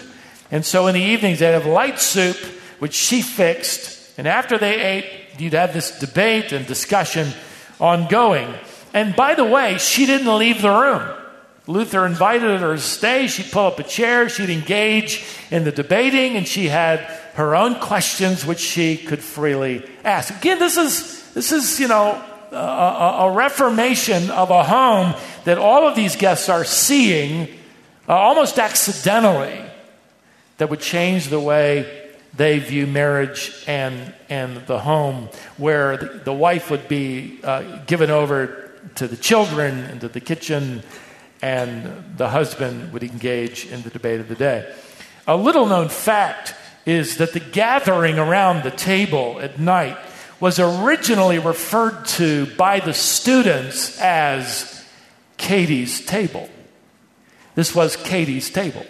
And 0.51 0.65
so 0.65 0.89
in 0.89 0.95
the 0.95 1.01
evenings, 1.01 1.39
they'd 1.39 1.53
have 1.53 1.67
light 1.67 2.01
soup, 2.01 2.37
which 2.81 2.95
she 2.95 3.23
fixed. 3.23 4.19
And 4.19 4.27
after 4.27 4.59
they 4.59 4.81
ate, 4.81 5.07
you'd 5.39 5.53
have 5.53 5.73
this 5.73 5.99
debate 5.99 6.51
and 6.51 6.67
discussion 6.67 7.29
ongoing. 7.79 8.53
And 8.93 9.15
by 9.15 9.35
the 9.35 9.45
way, 9.45 9.79
she 9.79 10.07
didn't 10.07 10.39
leave 10.39 10.61
the 10.61 10.71
room. 10.71 11.03
Luther 11.69 12.07
invited 12.07 12.61
her 12.61 12.75
to 12.75 12.81
stay. 12.81 13.27
She'd 13.27 13.53
pull 13.53 13.67
up 13.67 13.79
a 13.79 13.83
chair, 13.83 14.29
she'd 14.29 14.51
engage 14.51 15.25
in 15.51 15.65
the 15.65 15.73
debating, 15.73 16.37
and 16.37 16.47
she 16.47 16.69
had 16.69 17.01
her 17.35 17.55
own 17.55 17.79
questions 17.81 18.47
which 18.47 18.61
she 18.61 18.97
could 18.97 19.23
freely 19.23 19.89
ask. 20.05 20.35
Again, 20.35 20.59
this 20.59 20.77
is, 20.77 21.33
this 21.33 21.53
is 21.53 21.79
you 21.79 21.89
know, 21.89 22.25
a, 22.57 23.27
a, 23.27 23.33
reformation 23.33 24.31
of 24.31 24.51
a 24.51 24.65
home 24.65 25.15
that 25.45 25.59
all 25.59 25.87
of 25.87 25.95
these 25.95 26.17
guests 26.17 26.49
are 26.49 26.65
seeing 26.65 27.49
uh, 28.09 28.13
almost 28.15 28.59
accidentally 28.59 29.61
that 30.59 30.71
would 30.71 30.81
change 30.81 31.29
the 31.29 31.41
way 31.41 32.07
they 32.37 32.59
view 32.59 32.87
marriage 32.87 33.65
and, 33.67 34.15
and 34.29 34.67
the 34.67 34.79
home, 34.79 35.29
where 35.57 35.97
the, 35.97 36.07
the 36.25 36.33
wife 36.33 36.71
would 36.71 36.89
be 36.89 37.39
uh, 37.43 37.85
given 37.85 38.11
over 38.11 38.73
to 38.97 39.09
the 39.09 39.17
children 39.17 39.79
and 39.85 40.01
to 40.01 40.09
the 40.09 40.21
kitchen, 40.21 40.83
and 41.43 42.17
the 42.17 42.29
husband 42.29 42.93
would 42.93 43.03
engage 43.03 43.67
in 43.67 43.83
the 43.83 43.91
debate 43.91 44.21
of 44.21 44.29
the 44.29 44.35
day. 44.35 44.73
A 45.27 45.37
little 45.37 45.67
known 45.67 45.89
fact 45.89 46.55
is 46.85 47.17
that 47.17 47.33
the 47.33 47.41
gathering 47.41 48.19
around 48.19 48.63
the 48.63 48.71
table 48.71 49.41
at 49.41 49.59
night 49.59 49.99
was 50.41 50.59
originally 50.59 51.39
referred 51.39 52.05
to 52.05 52.47
by 52.57 52.81
the 52.81 52.93
students 52.93 53.99
as 54.01 54.85
Katie's 55.37 56.05
table. 56.05 56.49
This 57.55 57.75
was 57.75 57.97
Katie's 57.97 58.51
table. 58.51 58.85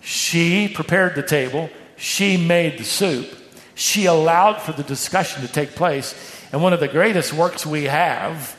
She 0.00 0.68
prepared 0.68 1.14
the 1.14 1.22
table, 1.22 1.70
she 1.96 2.36
made 2.36 2.78
the 2.78 2.84
soup, 2.84 3.26
she 3.74 4.06
allowed 4.06 4.60
for 4.60 4.72
the 4.72 4.82
discussion 4.82 5.42
to 5.42 5.48
take 5.48 5.70
place. 5.70 6.14
And 6.52 6.62
one 6.62 6.72
of 6.72 6.80
the 6.80 6.88
greatest 6.88 7.32
works 7.32 7.66
we 7.66 7.84
have 7.84 8.56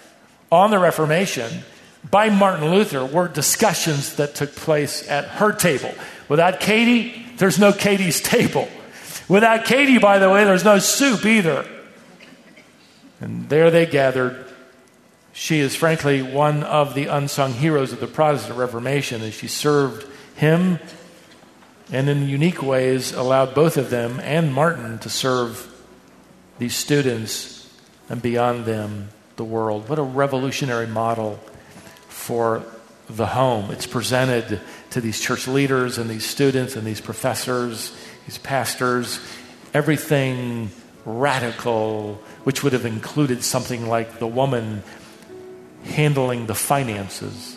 on 0.52 0.72
the 0.72 0.80
Reformation 0.80 1.64
by 2.10 2.30
Martin 2.30 2.70
Luther 2.70 3.06
were 3.06 3.28
discussions 3.28 4.16
that 4.16 4.36
took 4.36 4.56
place 4.56 5.08
at 5.10 5.26
her 5.26 5.52
table. 5.52 5.94
Without 6.30 6.60
Katie, 6.60 7.26
there's 7.38 7.60
no 7.60 7.74
Katie's 7.74 8.22
table. 8.36 8.68
Without 9.28 9.66
Katie, 9.66 9.98
by 9.98 10.20
the 10.20 10.30
way, 10.30 10.44
there's 10.46 10.64
no 10.64 10.80
soup 10.80 11.26
either. 11.26 11.66
And 13.20 13.50
there 13.50 13.72
they 13.72 13.86
gathered. 13.86 14.46
She 15.34 15.60
is 15.60 15.76
frankly 15.76 16.22
one 16.22 16.64
of 16.64 16.94
the 16.94 17.06
unsung 17.06 17.54
heroes 17.54 17.94
of 17.94 18.00
the 18.00 18.08
Protestant 18.08 18.58
Reformation 18.58 19.22
as 19.22 19.34
she 19.34 19.48
served 19.48 20.08
him 20.36 20.80
and 21.92 22.10
in 22.10 22.28
unique 22.28 22.62
ways 22.62 23.14
allowed 23.14 23.56
both 23.56 23.78
of 23.78 23.90
them 23.90 24.20
and 24.20 24.54
Martin 24.54 25.00
to 25.00 25.10
serve 25.10 25.74
these 26.60 26.76
students 26.76 27.70
and 28.10 28.22
beyond 28.22 28.66
them 28.66 29.10
the 29.36 29.46
world. 29.46 29.88
What 29.88 30.00
a 30.00 30.04
revolutionary 30.04 30.88
model 30.88 31.40
for 32.08 32.64
the 33.10 33.28
home. 33.28 33.72
It's 33.72 33.88
presented 33.88 34.60
to 34.90 35.02
these 35.02 35.20
church 35.20 35.48
leaders 35.48 35.98
and 35.98 36.10
these 36.10 36.26
students 36.26 36.76
and 36.76 36.86
these 36.86 37.00
professors, 37.00 37.96
these 38.26 38.38
pastors, 38.38 39.20
everything 39.74 40.72
radical, 41.08 42.22
which 42.44 42.64
would 42.64 42.74
have 42.74 42.86
included 42.86 43.42
something 43.42 43.88
like 43.88 44.20
the 44.20 44.28
woman 44.28 44.84
handling 45.86 46.48
the 46.48 46.56
finances 46.56 47.56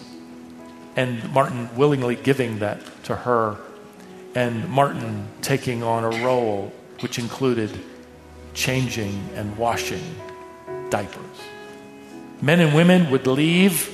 and 0.97 1.29
Martin 1.33 1.69
willingly 1.77 2.15
giving 2.15 2.61
that 2.61 2.81
to 3.05 3.17
her 3.17 3.57
and 4.37 4.69
Martin 4.69 5.27
taking 5.43 5.83
on 5.83 6.05
a 6.05 6.25
role 6.25 6.73
which 7.01 7.19
included 7.19 7.71
changing 8.55 9.29
and 9.35 9.57
washing 9.57 10.15
diapers. 10.91 11.25
Men 12.41 12.61
and 12.61 12.75
women 12.75 13.11
would 13.11 13.27
leave 13.27 13.93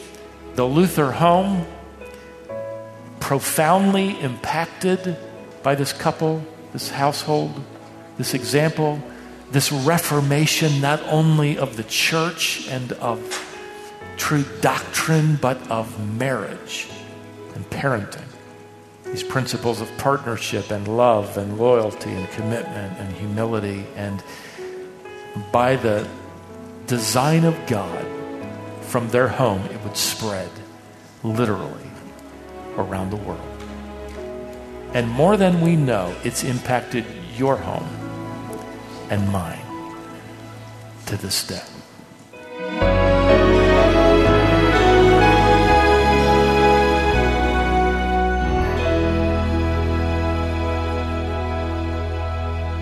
the 0.54 0.64
Luther 0.64 1.12
home 1.12 1.66
profoundly 3.20 4.20
impacted 4.20 5.16
by 5.62 5.74
this 5.74 5.92
couple, 5.92 6.44
this 6.72 6.90
household, 6.90 7.62
this 8.18 8.34
example, 8.34 9.00
this 9.50 9.70
reformation 9.70 10.80
not 10.80 11.02
only 11.04 11.58
of 11.58 11.76
the 11.76 11.84
church 11.84 12.68
and 12.68 12.92
of 12.94 13.20
true 14.16 14.44
doctrine, 14.60 15.36
but 15.36 15.70
of 15.70 16.18
marriage 16.18 16.88
and 17.54 17.68
parenting 17.70 18.26
these 19.16 19.22
principles 19.22 19.80
of 19.80 19.96
partnership 19.98 20.70
and 20.70 20.86
love 20.88 21.38
and 21.38 21.58
loyalty 21.58 22.10
and 22.10 22.28
commitment 22.30 22.98
and 22.98 23.12
humility. 23.14 23.86
And 23.96 24.22
by 25.52 25.76
the 25.76 26.06
design 26.86 27.44
of 27.44 27.56
God, 27.66 28.04
from 28.82 29.08
their 29.08 29.28
home, 29.28 29.62
it 29.66 29.82
would 29.82 29.96
spread 29.96 30.50
literally 31.22 31.90
around 32.76 33.10
the 33.10 33.16
world. 33.16 33.40
And 34.92 35.08
more 35.08 35.36
than 35.36 35.60
we 35.60 35.76
know, 35.76 36.14
it's 36.22 36.44
impacted 36.44 37.04
your 37.36 37.56
home 37.56 37.88
and 39.10 39.28
mine 39.30 39.58
to 41.06 41.16
this 41.16 41.46
day. 41.46 41.62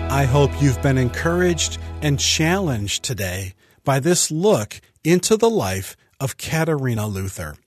I 0.09 0.23
hope 0.23 0.61
you've 0.61 0.81
been 0.81 0.97
encouraged 0.97 1.77
and 2.01 2.19
challenged 2.19 3.03
today 3.03 3.53
by 3.83 3.99
this 3.99 4.31
look 4.31 4.79
into 5.03 5.37
the 5.37 5.49
life 5.49 5.95
of 6.19 6.37
Katharina 6.37 7.05
Luther. 7.05 7.57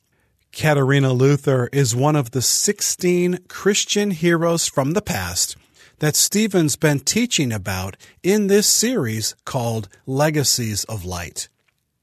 Katharina 0.50 1.12
Luther 1.12 1.68
is 1.72 1.94
one 1.94 2.16
of 2.16 2.30
the 2.30 2.42
16 2.42 3.40
Christian 3.48 4.10
heroes 4.10 4.66
from 4.66 4.94
the 4.94 5.02
past 5.02 5.56
that 5.98 6.16
Stephen's 6.16 6.76
been 6.76 7.00
teaching 7.00 7.52
about 7.52 7.96
in 8.22 8.46
this 8.46 8.66
series 8.66 9.34
called 9.44 9.88
Legacies 10.06 10.84
of 10.84 11.04
Light. 11.04 11.48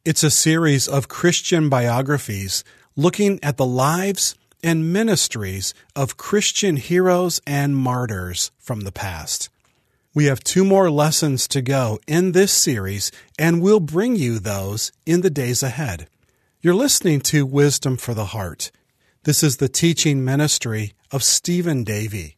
It's 0.03 0.23
a 0.23 0.29
series 0.29 0.87
of 0.87 1.07
Christian 1.07 1.69
biographies 1.69 2.63
looking 2.95 3.39
at 3.41 3.57
the 3.57 3.65
lives 3.65 4.35
and 4.63 4.91
ministries 4.91 5.73
of 5.95 6.17
Christian 6.17 6.77
heroes 6.77 7.41
and 7.45 7.75
martyrs 7.75 8.51
from 8.57 8.81
the 8.81 8.91
past. 8.91 9.49
We 10.13 10.25
have 10.25 10.43
two 10.43 10.63
more 10.63 10.89
lessons 10.89 11.47
to 11.49 11.61
go 11.61 11.99
in 12.07 12.31
this 12.31 12.51
series, 12.51 13.11
and 13.37 13.61
we'll 13.61 13.81
bring 13.81 14.15
you 14.15 14.39
those 14.39 14.91
in 15.05 15.21
the 15.21 15.29
days 15.29 15.61
ahead. 15.61 16.07
You're 16.61 16.73
listening 16.73 17.19
to 17.21 17.45
Wisdom 17.45 17.97
for 17.97 18.13
the 18.13 18.27
Heart. 18.27 18.71
This 19.23 19.43
is 19.43 19.57
the 19.57 19.67
teaching 19.67 20.23
ministry 20.23 20.93
of 21.11 21.23
Stephen 21.23 21.83
Davey. 21.83 22.37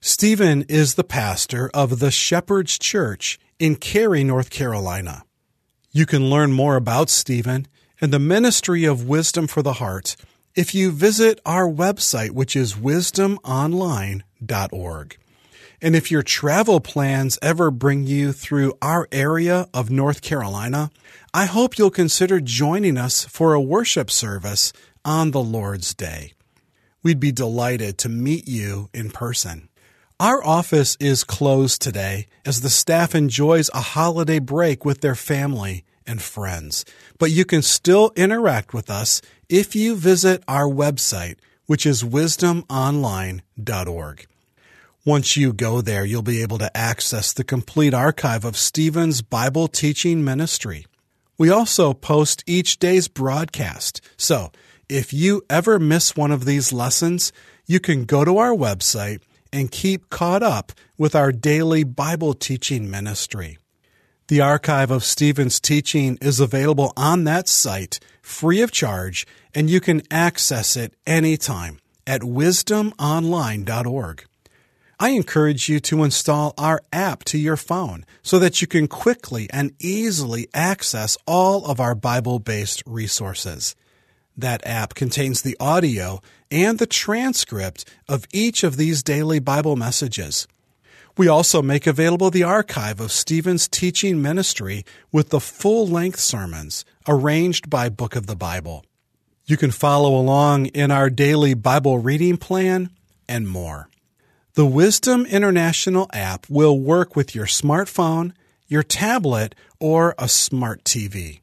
Stephen 0.00 0.62
is 0.68 0.94
the 0.94 1.02
pastor 1.02 1.68
of 1.74 1.98
the 1.98 2.12
Shepherd's 2.12 2.78
Church 2.78 3.36
in 3.58 3.74
Cary, 3.74 4.22
North 4.22 4.48
Carolina. 4.48 5.24
You 5.90 6.06
can 6.06 6.30
learn 6.30 6.52
more 6.52 6.76
about 6.76 7.10
Stephen 7.10 7.66
and 8.00 8.12
the 8.12 8.20
ministry 8.20 8.84
of 8.84 9.08
Wisdom 9.08 9.48
for 9.48 9.60
the 9.60 9.72
Heart 9.74 10.14
if 10.54 10.72
you 10.72 10.92
visit 10.92 11.40
our 11.44 11.68
website, 11.68 12.30
which 12.30 12.54
is 12.54 12.74
wisdomonline.org. 12.74 15.18
And 15.82 15.96
if 15.96 16.12
your 16.12 16.22
travel 16.22 16.78
plans 16.78 17.36
ever 17.42 17.72
bring 17.72 18.06
you 18.06 18.30
through 18.30 18.74
our 18.80 19.08
area 19.10 19.68
of 19.74 19.90
North 19.90 20.22
Carolina, 20.22 20.92
I 21.34 21.46
hope 21.46 21.76
you'll 21.76 21.90
consider 21.90 22.40
joining 22.40 22.98
us 22.98 23.24
for 23.24 23.52
a 23.52 23.60
worship 23.60 24.12
service 24.12 24.72
on 25.04 25.32
the 25.32 25.42
Lord's 25.42 25.92
Day. 25.92 26.34
We'd 27.02 27.18
be 27.18 27.32
delighted 27.32 27.98
to 27.98 28.08
meet 28.08 28.46
you 28.46 28.90
in 28.94 29.10
person. 29.10 29.67
Our 30.20 30.44
office 30.44 30.96
is 30.98 31.22
closed 31.22 31.80
today 31.80 32.26
as 32.44 32.60
the 32.60 32.70
staff 32.70 33.14
enjoys 33.14 33.70
a 33.72 33.80
holiday 33.80 34.40
break 34.40 34.84
with 34.84 35.00
their 35.00 35.14
family 35.14 35.84
and 36.08 36.20
friends, 36.20 36.84
but 37.20 37.30
you 37.30 37.44
can 37.44 37.62
still 37.62 38.10
interact 38.16 38.74
with 38.74 38.90
us 38.90 39.22
if 39.48 39.76
you 39.76 39.94
visit 39.94 40.42
our 40.48 40.66
website, 40.66 41.36
which 41.66 41.86
is 41.86 42.02
wisdomonline.org. 42.02 44.26
Once 45.04 45.36
you 45.36 45.52
go 45.52 45.80
there, 45.80 46.04
you'll 46.04 46.22
be 46.22 46.42
able 46.42 46.58
to 46.58 46.76
access 46.76 47.32
the 47.32 47.44
complete 47.44 47.94
archive 47.94 48.44
of 48.44 48.56
Stephen's 48.56 49.22
Bible 49.22 49.68
teaching 49.68 50.24
ministry. 50.24 50.84
We 51.38 51.48
also 51.48 51.94
post 51.94 52.42
each 52.44 52.80
day's 52.80 53.06
broadcast. 53.06 54.00
So 54.16 54.50
if 54.88 55.12
you 55.12 55.44
ever 55.48 55.78
miss 55.78 56.16
one 56.16 56.32
of 56.32 56.44
these 56.44 56.72
lessons, 56.72 57.32
you 57.66 57.78
can 57.78 58.04
go 58.04 58.24
to 58.24 58.38
our 58.38 58.50
website 58.50 59.20
and 59.52 59.70
keep 59.70 60.10
caught 60.10 60.42
up 60.42 60.72
with 60.96 61.14
our 61.14 61.32
daily 61.32 61.84
Bible 61.84 62.34
teaching 62.34 62.90
ministry. 62.90 63.58
The 64.28 64.40
archive 64.42 64.90
of 64.90 65.04
Stephen's 65.04 65.58
teaching 65.58 66.18
is 66.20 66.40
available 66.40 66.92
on 66.96 67.24
that 67.24 67.48
site 67.48 67.98
free 68.20 68.60
of 68.60 68.70
charge, 68.70 69.26
and 69.54 69.70
you 69.70 69.80
can 69.80 70.02
access 70.10 70.76
it 70.76 70.92
anytime 71.06 71.80
at 72.06 72.20
wisdomonline.org. 72.20 74.24
I 75.00 75.10
encourage 75.10 75.68
you 75.68 75.78
to 75.80 76.02
install 76.02 76.54
our 76.58 76.80
app 76.92 77.22
to 77.24 77.38
your 77.38 77.56
phone 77.56 78.04
so 78.22 78.40
that 78.40 78.60
you 78.60 78.66
can 78.66 78.88
quickly 78.88 79.48
and 79.50 79.70
easily 79.78 80.48
access 80.52 81.16
all 81.24 81.64
of 81.66 81.78
our 81.78 81.94
Bible 81.94 82.40
based 82.40 82.82
resources. 82.84 83.76
That 84.36 84.66
app 84.66 84.94
contains 84.94 85.42
the 85.42 85.56
audio 85.60 86.20
and 86.50 86.78
the 86.78 86.86
transcript 86.86 87.84
of 88.08 88.26
each 88.32 88.64
of 88.64 88.76
these 88.76 89.02
daily 89.02 89.38
Bible 89.38 89.76
messages. 89.76 90.46
We 91.16 91.26
also 91.26 91.62
make 91.62 91.86
available 91.86 92.30
the 92.30 92.44
archive 92.44 93.00
of 93.00 93.10
Stephen's 93.10 93.66
teaching 93.66 94.22
ministry 94.22 94.84
with 95.10 95.30
the 95.30 95.40
full 95.40 95.86
length 95.86 96.20
sermons 96.20 96.84
arranged 97.08 97.68
by 97.68 97.88
Book 97.88 98.14
of 98.14 98.26
the 98.26 98.36
Bible. 98.36 98.84
You 99.44 99.56
can 99.56 99.72
follow 99.72 100.16
along 100.16 100.66
in 100.66 100.90
our 100.90 101.10
daily 101.10 101.54
Bible 101.54 101.98
reading 101.98 102.36
plan 102.36 102.90
and 103.28 103.48
more. 103.48 103.88
The 104.54 104.66
Wisdom 104.66 105.26
International 105.26 106.08
app 106.12 106.46
will 106.48 106.78
work 106.78 107.16
with 107.16 107.34
your 107.34 107.46
smartphone, 107.46 108.32
your 108.66 108.82
tablet, 108.82 109.54
or 109.80 110.14
a 110.18 110.28
smart 110.28 110.84
TV. 110.84 111.40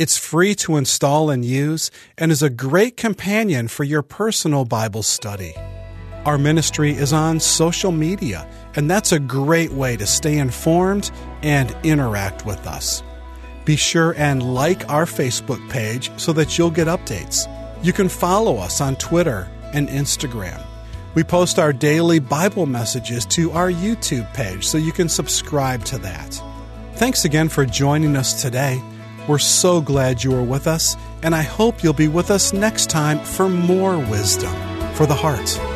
It's 0.00 0.16
free 0.16 0.54
to 0.54 0.76
install 0.76 1.28
and 1.28 1.44
use 1.44 1.90
and 2.16 2.32
is 2.32 2.42
a 2.42 2.48
great 2.48 2.96
companion 2.96 3.68
for 3.68 3.84
your 3.84 4.00
personal 4.00 4.64
Bible 4.64 5.02
study. 5.02 5.54
Our 6.24 6.38
ministry 6.38 6.92
is 6.92 7.12
on 7.12 7.38
social 7.38 7.92
media, 7.92 8.48
and 8.76 8.90
that's 8.90 9.12
a 9.12 9.20
great 9.20 9.72
way 9.72 9.98
to 9.98 10.06
stay 10.06 10.38
informed 10.38 11.10
and 11.42 11.76
interact 11.82 12.46
with 12.46 12.66
us. 12.66 13.02
Be 13.66 13.76
sure 13.76 14.14
and 14.16 14.54
like 14.54 14.88
our 14.88 15.04
Facebook 15.04 15.60
page 15.68 16.10
so 16.16 16.32
that 16.32 16.56
you'll 16.56 16.70
get 16.70 16.86
updates. 16.86 17.44
You 17.84 17.92
can 17.92 18.08
follow 18.08 18.56
us 18.56 18.80
on 18.80 18.96
Twitter 18.96 19.50
and 19.74 19.86
Instagram. 19.90 20.64
We 21.14 21.24
post 21.24 21.58
our 21.58 21.74
daily 21.74 22.20
Bible 22.20 22.64
messages 22.64 23.26
to 23.36 23.50
our 23.52 23.70
YouTube 23.70 24.32
page, 24.32 24.66
so 24.66 24.78
you 24.78 24.92
can 24.92 25.10
subscribe 25.10 25.84
to 25.84 25.98
that. 25.98 26.42
Thanks 26.94 27.26
again 27.26 27.50
for 27.50 27.66
joining 27.66 28.16
us 28.16 28.40
today. 28.40 28.82
We're 29.30 29.38
so 29.38 29.80
glad 29.80 30.24
you 30.24 30.34
are 30.34 30.42
with 30.42 30.66
us, 30.66 30.96
and 31.22 31.36
I 31.36 31.42
hope 31.42 31.84
you'll 31.84 31.92
be 31.92 32.08
with 32.08 32.32
us 32.32 32.52
next 32.52 32.90
time 32.90 33.20
for 33.20 33.48
more 33.48 33.96
wisdom 33.96 34.52
for 34.94 35.06
the 35.06 35.14
heart. 35.14 35.69